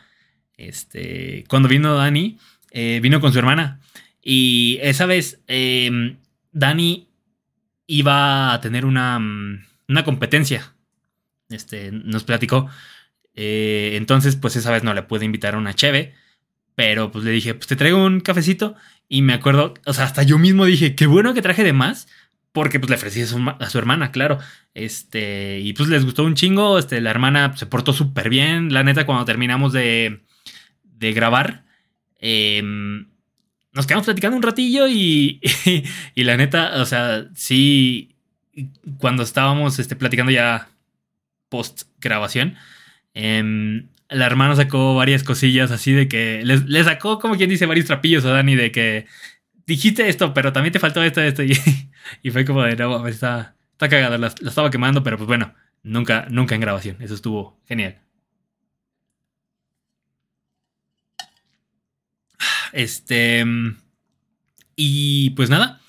[0.57, 2.39] Este, cuando vino Dani,
[2.71, 3.81] eh, vino con su hermana.
[4.23, 6.17] Y esa vez, eh,
[6.53, 7.09] Dani
[7.87, 10.75] iba a tener una, mm, una competencia.
[11.51, 12.71] Este, nos platicó.
[13.35, 16.15] Eh, entonces, pues esa vez no le pude invitar a una cheve.
[16.75, 18.77] Pero pues le dije, pues te traigo un cafecito.
[19.09, 22.09] Y me acuerdo, o sea, hasta yo mismo dije, qué bueno que traje de más.
[22.53, 24.39] Porque pues le ofrecí a su, a su, hermana, claro.
[24.75, 26.79] Este, y pues les gustó un chingo.
[26.79, 28.73] Este, la hermana se portó súper bien.
[28.73, 30.21] La neta, cuando terminamos de,
[30.85, 31.65] de grabar,
[32.19, 33.07] em,
[33.73, 35.41] nos quedamos platicando un ratillo y,
[36.15, 38.15] y, la neta, o sea, sí,
[38.99, 40.69] cuando estábamos este, platicando ya
[41.49, 42.57] post grabación,
[43.15, 47.87] em, la hermana sacó varias cosillas así de que le, sacó, como quien dice, varios
[47.87, 49.07] trapillos a Dani de que
[49.67, 51.43] dijiste esto, pero también te faltó esto, esto.
[51.43, 51.53] Y,
[52.23, 56.27] y fue como de, no, está, está cagada, la, estaba quemando, pero pues bueno, nunca,
[56.31, 56.97] nunca en grabación.
[57.01, 58.01] Eso estuvo genial.
[62.73, 63.45] Este.
[64.75, 65.81] Y pues nada,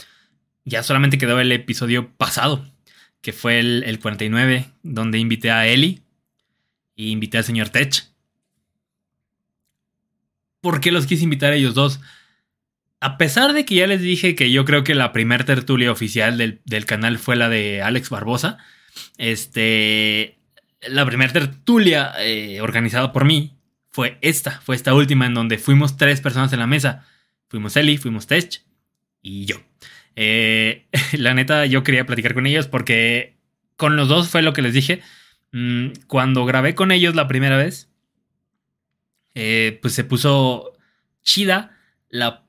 [0.65, 2.69] ya solamente quedó el episodio pasado,
[3.21, 6.03] que fue el, el 49, donde invité a Eli
[6.95, 8.13] y invité al señor Tech.
[10.61, 11.99] ¿Por qué los quise invitar a ellos dos?
[13.03, 16.37] A pesar de que ya les dije que yo creo que la primer tertulia oficial
[16.37, 18.59] del, del canal fue la de Alex Barbosa,
[19.17, 20.39] este,
[20.87, 23.57] la primera tertulia eh, organizada por mí
[23.89, 27.05] fue esta, fue esta última en donde fuimos tres personas en la mesa.
[27.49, 28.63] Fuimos Eli, fuimos Tech
[29.21, 29.57] y yo.
[30.15, 30.87] Eh,
[31.17, 33.35] la neta, yo quería platicar con ellos porque
[33.75, 35.01] con los dos fue lo que les dije.
[35.51, 37.89] Mm, cuando grabé con ellos la primera vez,
[39.35, 40.71] eh, pues se puso
[41.21, 42.42] chida la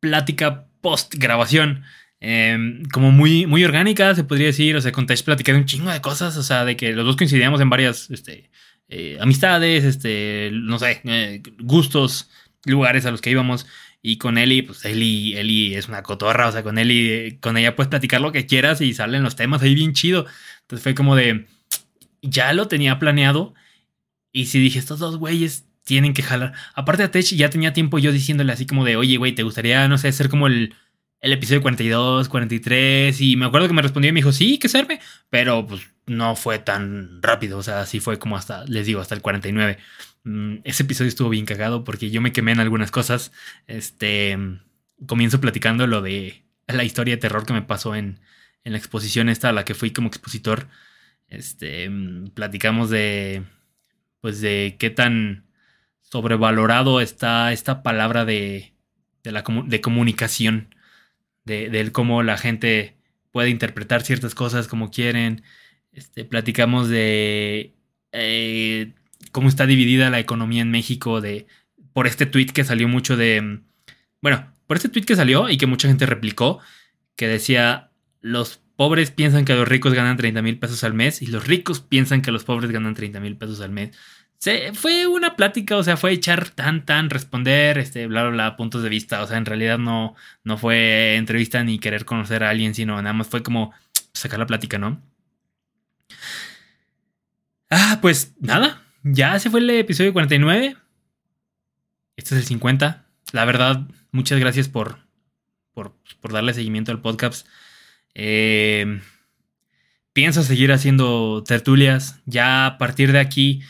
[0.00, 1.84] plática post grabación.
[2.20, 4.76] Em, como muy, muy orgánica, se podría decir.
[4.76, 6.36] O sea, con Tech platicé un chingo de cosas.
[6.36, 8.50] O sea, de que los dos coincidíamos en varias este,
[8.88, 12.30] eh, amistades, este, no sé, eh, gustos,
[12.64, 13.66] lugares a los que íbamos.
[14.02, 17.74] Y con Eli, pues Eli, Eli es una cotorra, o sea, con Eli, con ella
[17.74, 20.26] puedes platicar lo que quieras y salen los temas ahí bien chido.
[20.62, 21.46] Entonces fue como de,
[22.22, 23.54] ya lo tenía planeado.
[24.32, 26.52] Y si dije, estos dos güeyes tienen que jalar.
[26.74, 29.88] Aparte de Tech, ya tenía tiempo yo diciéndole así como de, oye, güey, ¿te gustaría,
[29.88, 30.74] no sé, ser como el,
[31.22, 33.18] el episodio 42, 43?
[33.22, 35.00] Y me acuerdo que me respondió y me dijo, sí, que serve.
[35.30, 39.14] Pero pues no fue tan rápido, o sea, sí fue como hasta, les digo, hasta
[39.14, 39.78] el 49.
[40.24, 43.32] Mm, ese episodio estuvo bien cagado porque yo me quemé en algunas cosas.
[43.66, 44.36] Este,
[45.06, 48.20] comienzo platicando lo de la historia de terror que me pasó en,
[48.64, 50.68] en la exposición esta a la que fui como expositor.
[51.28, 51.90] Este,
[52.34, 53.44] platicamos de,
[54.20, 55.47] pues de qué tan
[56.10, 58.72] sobrevalorado está esta palabra de,
[59.22, 60.74] de, la, de comunicación,
[61.44, 62.96] de, cómo la gente
[63.30, 65.42] puede interpretar ciertas cosas como quieren,
[65.92, 67.74] este, platicamos de
[68.12, 68.94] eh,
[69.32, 71.46] cómo está dividida la economía en México, de
[71.92, 73.60] por este tweet que salió mucho de,
[74.20, 76.60] bueno, por este tweet que salió y que mucha gente replicó,
[77.16, 77.90] que decía,
[78.20, 81.80] los pobres piensan que los ricos ganan 30 mil pesos al mes y los ricos
[81.80, 83.96] piensan que los pobres ganan 30 mil pesos al mes.
[84.38, 88.56] Se, fue una plática, o sea, fue echar tan, tan, responder, este, bla, bla, bla,
[88.56, 89.22] puntos de vista.
[89.22, 90.14] O sea, en realidad no,
[90.44, 93.72] no fue entrevista ni querer conocer a alguien, sino nada más fue como
[94.12, 95.02] sacar la plática, ¿no?
[97.70, 100.76] Ah, pues nada, ya se fue el episodio 49.
[102.16, 103.06] Este es el 50.
[103.32, 104.98] La verdad, muchas gracias por,
[105.72, 105.92] por,
[106.32, 107.46] darle seguimiento al podcast.
[108.14, 109.00] Eh,
[110.12, 112.20] pienso seguir haciendo tertulias.
[112.26, 113.62] Ya a partir de aquí,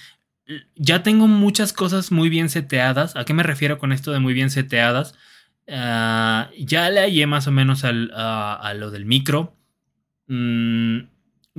[0.76, 3.16] ya tengo muchas cosas muy bien seteadas.
[3.16, 5.14] ¿A qué me refiero con esto de muy bien seteadas?
[5.68, 9.56] Ah, ya le hallé más o menos al, a, lo del micro.
[10.26, 11.00] Mm,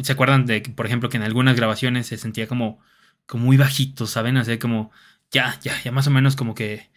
[0.01, 2.79] ¿Se acuerdan de, por ejemplo, que en algunas grabaciones se sentía como,
[3.25, 4.37] como muy bajito, ¿saben?
[4.37, 4.91] Así como,
[5.31, 6.89] ya, ya, ya más o menos como que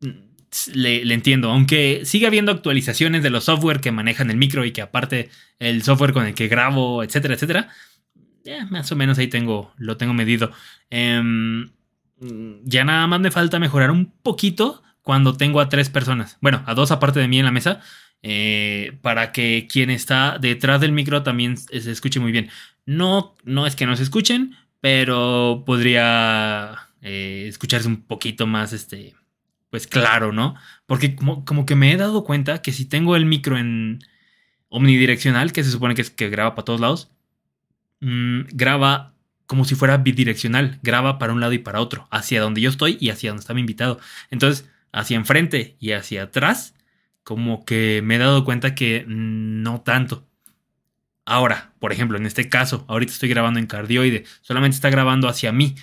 [0.00, 0.30] mm,
[0.74, 1.50] le, entiendo.
[1.50, 5.82] Aunque sigue habiendo actualizaciones de los software que manejan el micro y que aparte el
[5.82, 7.68] software con el que grabo, etcétera, etcétera.
[8.44, 10.50] Ya, más o menos ahí tengo, lo tengo medido.
[10.88, 11.70] Em,
[12.64, 16.38] ya nada más me falta mejorar un poquito cuando tengo a tres personas.
[16.40, 17.80] Bueno, a dos aparte de mí en la mesa.
[18.22, 22.50] Eh, para que quien está detrás del micro también se escuche muy bien.
[22.84, 29.14] No, no es que no se escuchen, pero podría eh, escucharse un poquito más, este,
[29.70, 30.54] pues claro, ¿no?
[30.86, 34.00] Porque como, como, que me he dado cuenta que si tengo el micro en
[34.68, 37.10] omnidireccional, que se supone que es que graba para todos lados,
[38.00, 39.14] mmm, graba
[39.46, 42.96] como si fuera bidireccional, graba para un lado y para otro, hacia donde yo estoy
[43.00, 43.98] y hacia donde está mi invitado.
[44.30, 46.74] Entonces, hacia enfrente y hacia atrás,
[47.24, 50.24] como que me he dado cuenta que no tanto.
[51.24, 55.50] Ahora, por ejemplo, en este caso, ahorita estoy grabando en cardioide, solamente está grabando hacia
[55.52, 55.74] mí.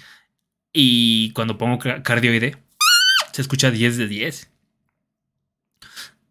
[0.72, 2.56] Y cuando pongo cardioide,
[3.34, 4.50] se escucha 10 de 10.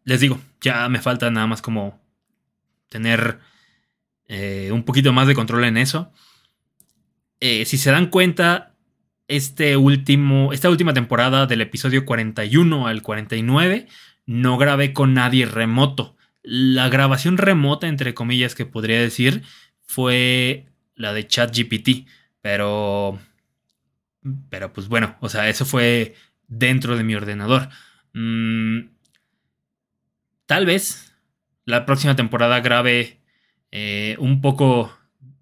[0.05, 2.01] Les digo, ya me falta nada más como
[2.89, 3.41] tener
[4.29, 6.12] eh, un poquito más de control en eso.
[7.41, 8.74] Eh, si se dan cuenta,
[9.29, 13.89] este último, esta última temporada del episodio 41 al 49
[14.27, 16.16] no grabé con nadie remoto.
[16.43, 19.43] La grabación remota, entre comillas, que podría decir,
[19.83, 22.09] fue la de ChatGPT.
[22.41, 23.18] Pero.
[24.51, 26.14] Pero pues bueno, o sea, eso fue
[26.49, 27.68] dentro de mi ordenador.
[28.12, 28.89] Mm,
[30.47, 31.12] tal vez
[31.64, 33.16] la próxima temporada grabe
[33.79, 34.91] eh, un poco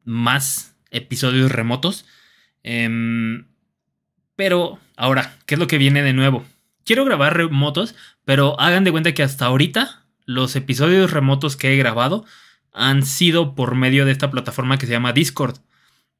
[0.02, 2.04] más episodios remotos.
[2.64, 3.46] Em,
[4.34, 6.44] pero ahora, ¿qué es lo que viene de nuevo?
[6.84, 11.76] Quiero grabar remotos, pero hagan de cuenta que hasta ahorita los episodios remotos que he
[11.76, 12.24] grabado
[12.72, 15.60] han sido por medio de esta plataforma que se llama Discord,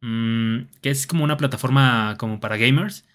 [0.01, 3.09] mm, que es como una plataforma como para gamers.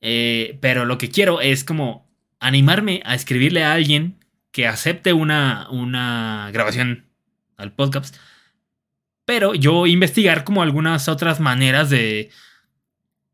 [0.00, 2.08] Eh, pero lo que quiero es como
[2.40, 7.04] animarme a escribirle a alguien que acepte una, una grabación
[7.58, 8.16] al podcast.
[9.26, 12.30] Pero yo investigar como algunas otras maneras de,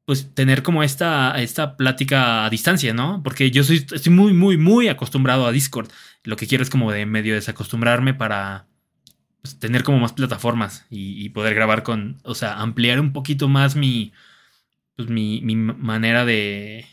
[0.04, 3.22] pues tener como esta, esta plática a distancia, ¿no?
[3.22, 5.90] Porque yo soy, estoy muy, muy, muy acostumbrado a Discord.
[6.24, 8.66] Lo que quiero es como de medio desacostumbrarme para
[9.42, 13.76] pues, tener como más plataformas y, poder grabar con, o sea, ampliar un poquito más
[13.76, 14.12] mi,
[14.96, 16.86] pues, mi, mi manera de,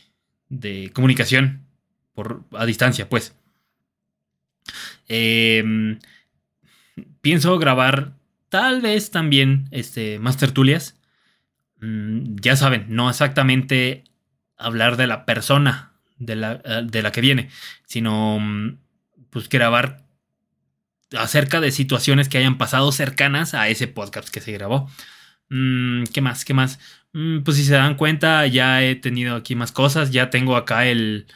[0.48, 1.66] de comunicación
[2.14, 3.34] por, a distancia, pues.
[5.08, 5.98] Em,
[7.20, 8.12] pienso grabar
[8.50, 11.00] tal vez también este, más tertulias
[11.80, 14.04] Mm, ya saben, no exactamente
[14.56, 17.48] hablar de la persona de la, eh, de la que viene,
[17.86, 18.78] sino mm,
[19.30, 20.04] pues grabar
[21.16, 24.90] acerca de situaciones que hayan pasado cercanas a ese podcast que se grabó.
[25.48, 26.44] Mm, ¿Qué más?
[26.44, 26.78] ¿Qué más?
[27.44, 30.12] pues si se dan cuenta, ya he tenido aquí más cosas.
[30.12, 31.26] Ya tengo acá el.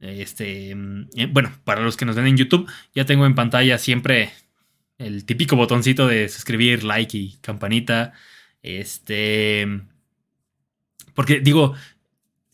[0.00, 0.72] Este.
[0.72, 4.30] Eh, bueno, para los que nos ven en YouTube, ya tengo en pantalla siempre
[5.02, 8.12] el típico botoncito de suscribir, like y campanita.
[8.62, 9.66] Este.
[11.14, 11.74] Porque digo,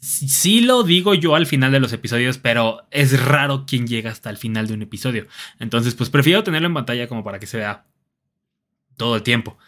[0.01, 4.30] sí lo digo yo al final de los episodios, pero es raro quien llega hasta
[4.30, 5.26] el final de un episodio.
[5.59, 7.84] Entonces, pues prefiero tenerlo en pantalla como para que se vea
[8.96, 9.59] todo el tiempo.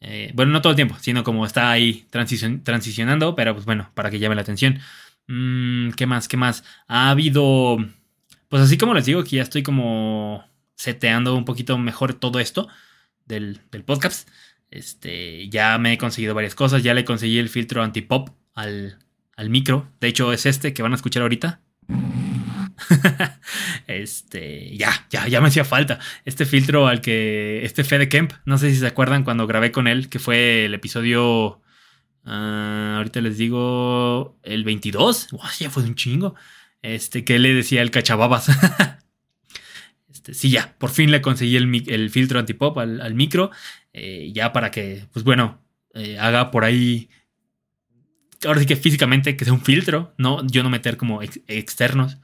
[0.00, 4.10] Eh, bueno, no todo el tiempo, sino como está ahí transicionando, pero pues bueno, para
[4.10, 4.80] que llame la atención.
[5.26, 6.28] Mm, ¿Qué más?
[6.28, 6.64] ¿Qué más?
[6.88, 7.78] Ha habido...
[8.48, 10.44] Pues así como les digo, que ya estoy como
[10.76, 12.68] seteando un poquito mejor todo esto
[13.26, 14.28] del, del podcast.
[14.70, 16.82] Este, ya me he conseguido varias cosas.
[16.82, 18.98] Ya le conseguí el filtro anti-pop al,
[19.36, 19.88] al micro.
[20.00, 21.60] De hecho, es este que van a escuchar ahorita.
[23.86, 25.98] este, ya, ya, ya me hacía falta.
[26.24, 29.88] Este filtro al que, este Fede Kemp, no sé si se acuerdan cuando grabé con
[29.88, 31.60] él, que fue el episodio,
[32.24, 35.28] ah, ahorita les digo, el 22.
[35.58, 36.34] ya fue un chingo.
[36.82, 38.48] Este, que le decía el cachababas.
[40.26, 43.50] este, sí, ya, por fin le conseguí el, filtro antipop al, al micro.
[43.92, 45.62] Eh, ya para que, pues bueno,
[45.94, 47.08] eh, haga por ahí,
[48.44, 50.44] ahora sí que físicamente que sea un filtro, ¿no?
[50.48, 52.18] Yo no meter como externos.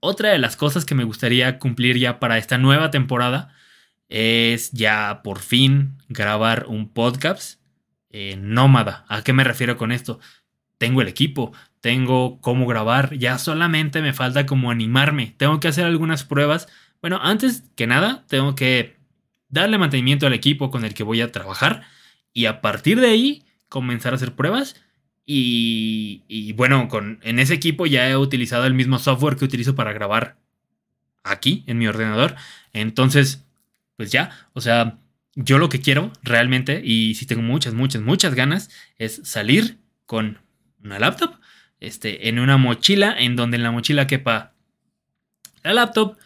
[0.00, 3.54] Otra de las cosas que me gustaría cumplir ya para esta nueva temporada
[4.08, 7.60] es ya por fin grabar un podcast
[8.36, 9.06] nómada.
[9.08, 10.20] ¿A qué me refiero con esto?
[10.76, 15.34] Tengo el equipo, tengo cómo grabar, ya solamente me falta como animarme.
[15.38, 16.68] Tengo que hacer algunas pruebas.
[17.02, 18.96] Bueno, antes que nada, tengo que
[19.48, 21.82] darle mantenimiento al equipo con el que voy a trabajar
[22.32, 24.76] y a partir de ahí comenzar a hacer pruebas.
[25.26, 29.92] Y, bueno, con, en ese equipo ya he utilizado el mismo software que utilizo para
[29.92, 30.36] grabar
[31.24, 32.36] aquí en mi ordenador.
[32.72, 33.44] Entonces,
[33.96, 34.98] pues ya, o sea,
[35.34, 40.38] yo lo que quiero realmente, y si tengo muchas, muchas, muchas ganas, es salir con
[40.84, 41.34] una laptop
[41.80, 44.52] este, en una mochila en donde en la mochila quepa
[45.62, 46.16] la laptop,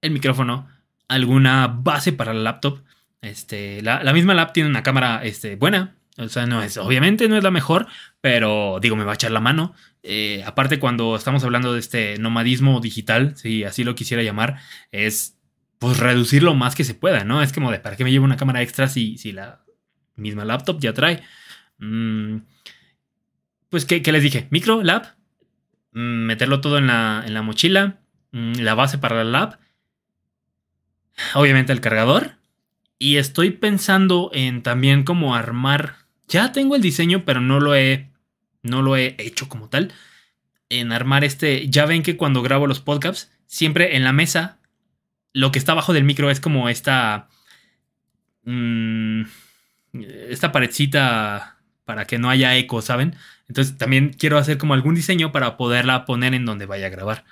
[0.00, 0.68] el micrófono,
[1.08, 2.82] alguna base para la laptop.
[3.22, 5.96] Este, la, misma laptop tiene una cámara este, buena.
[6.18, 7.86] O sea, no es, obviamente no es la mejor,
[8.22, 9.74] pero digo, me va a echar la mano.
[10.02, 14.56] Eh, aparte, cuando estamos hablando de este nomadismo digital, si así lo quisiera llamar,
[14.92, 15.36] es
[15.78, 17.42] pues reducir lo más que se pueda, ¿no?
[17.42, 19.60] Es como de, ¿para qué me llevo una cámara extra si, si la
[20.14, 21.22] misma laptop ya trae?
[21.78, 22.38] Mm,
[23.68, 24.48] pues, ¿qué, les dije?
[24.50, 25.16] Micro, lab,
[25.92, 27.98] mm, meterlo todo en la, en la mochila,
[28.32, 29.58] mm, la base para la lab,
[31.34, 32.36] obviamente el cargador,
[32.98, 35.96] y estoy pensando en también como armar,
[36.28, 38.10] ya tengo el diseño, pero no lo he,
[38.62, 39.92] no lo he hecho como tal,
[40.68, 44.58] en armar este, ya ven que cuando grabo los podcasts, siempre en la mesa,
[45.32, 47.28] lo que está abajo del micro es como esta,
[50.30, 53.14] esta paredcita para que no haya eco, ¿saben?
[53.48, 57.24] Entonces también quiero hacer como algún diseño para poderla poner en donde vaya a grabar.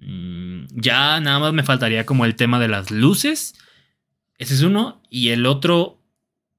[0.00, 3.54] Mm, ya nada más me faltaría como el tema de las luces.
[4.38, 5.02] Ese es uno.
[5.10, 6.02] Y el otro,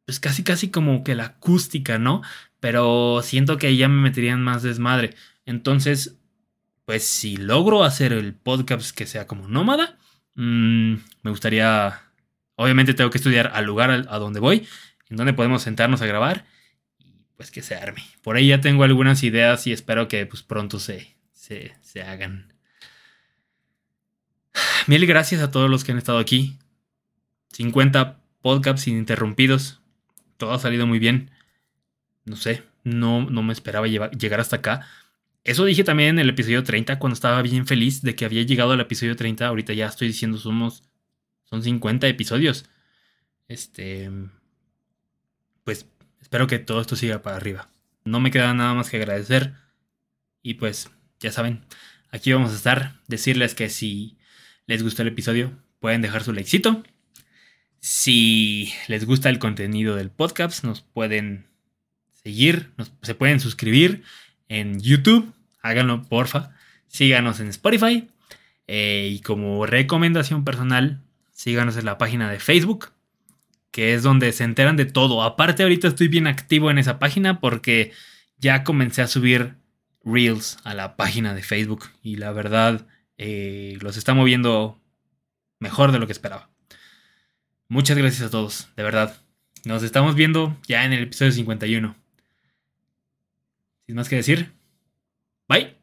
[0.05, 2.21] pues casi casi como que la acústica, ¿no?
[2.59, 5.15] Pero siento que ya me meterían más desmadre.
[5.45, 6.17] Entonces,
[6.85, 9.97] pues si logro hacer el podcast que sea como nómada,
[10.35, 12.01] mm, me gustaría...
[12.55, 14.67] Obviamente tengo que estudiar al lugar a donde voy,
[15.09, 16.45] en donde podemos sentarnos a grabar
[17.41, 18.03] pues que se arme.
[18.21, 22.50] Por ahí ya tengo algunas ideas y espero que pues pronto se, se, se hagan.
[24.87, 26.57] Mil gracias a todos los que han estado aquí.
[27.53, 29.79] 50 podcasts ininterrumpidos.
[30.37, 31.31] Todo ha salido muy bien.
[32.25, 34.87] No sé, no, no me esperaba llegar hasta acá.
[35.43, 38.71] Eso dije también en el episodio 30 cuando estaba bien feliz de que había llegado
[38.71, 39.47] al episodio 30.
[39.47, 40.83] Ahorita ya estoy diciendo somos
[41.43, 42.65] son 50 episodios.
[43.47, 44.09] Este
[45.63, 45.85] pues
[46.31, 47.67] Espero que todo esto siga para arriba.
[48.05, 49.53] No me queda nada más que agradecer.
[50.41, 50.89] Y pues,
[51.19, 51.65] ya saben,
[52.09, 53.01] aquí vamos a estar.
[53.09, 54.17] Decirles que si
[54.67, 56.83] les gustó el episodio, pueden dejar su likecito.
[57.79, 61.45] Si les gusta el contenido del podcast, nos pueden
[62.11, 64.03] seguir, se pueden suscribir
[64.47, 65.33] en YouTube.
[65.61, 66.51] Háganlo, porfa.
[66.87, 68.07] Síganos en Spotify.
[68.67, 71.01] Eh, y como recomendación personal,
[71.31, 72.91] síganos en la página de Facebook
[73.71, 75.23] que es donde se enteran de todo.
[75.23, 77.93] Aparte ahorita estoy bien activo en esa página porque
[78.37, 79.55] ya comencé a subir
[80.03, 82.85] reels a la página de Facebook y la verdad
[83.23, 84.81] eh, los está moviendo
[85.59, 86.49] mejor de lo que esperaba.
[87.67, 89.15] Muchas gracias a todos, de verdad.
[89.63, 91.95] Nos estamos viendo ya en el episodio 51.
[93.85, 94.53] Sin más que decir,
[95.47, 95.80] bye.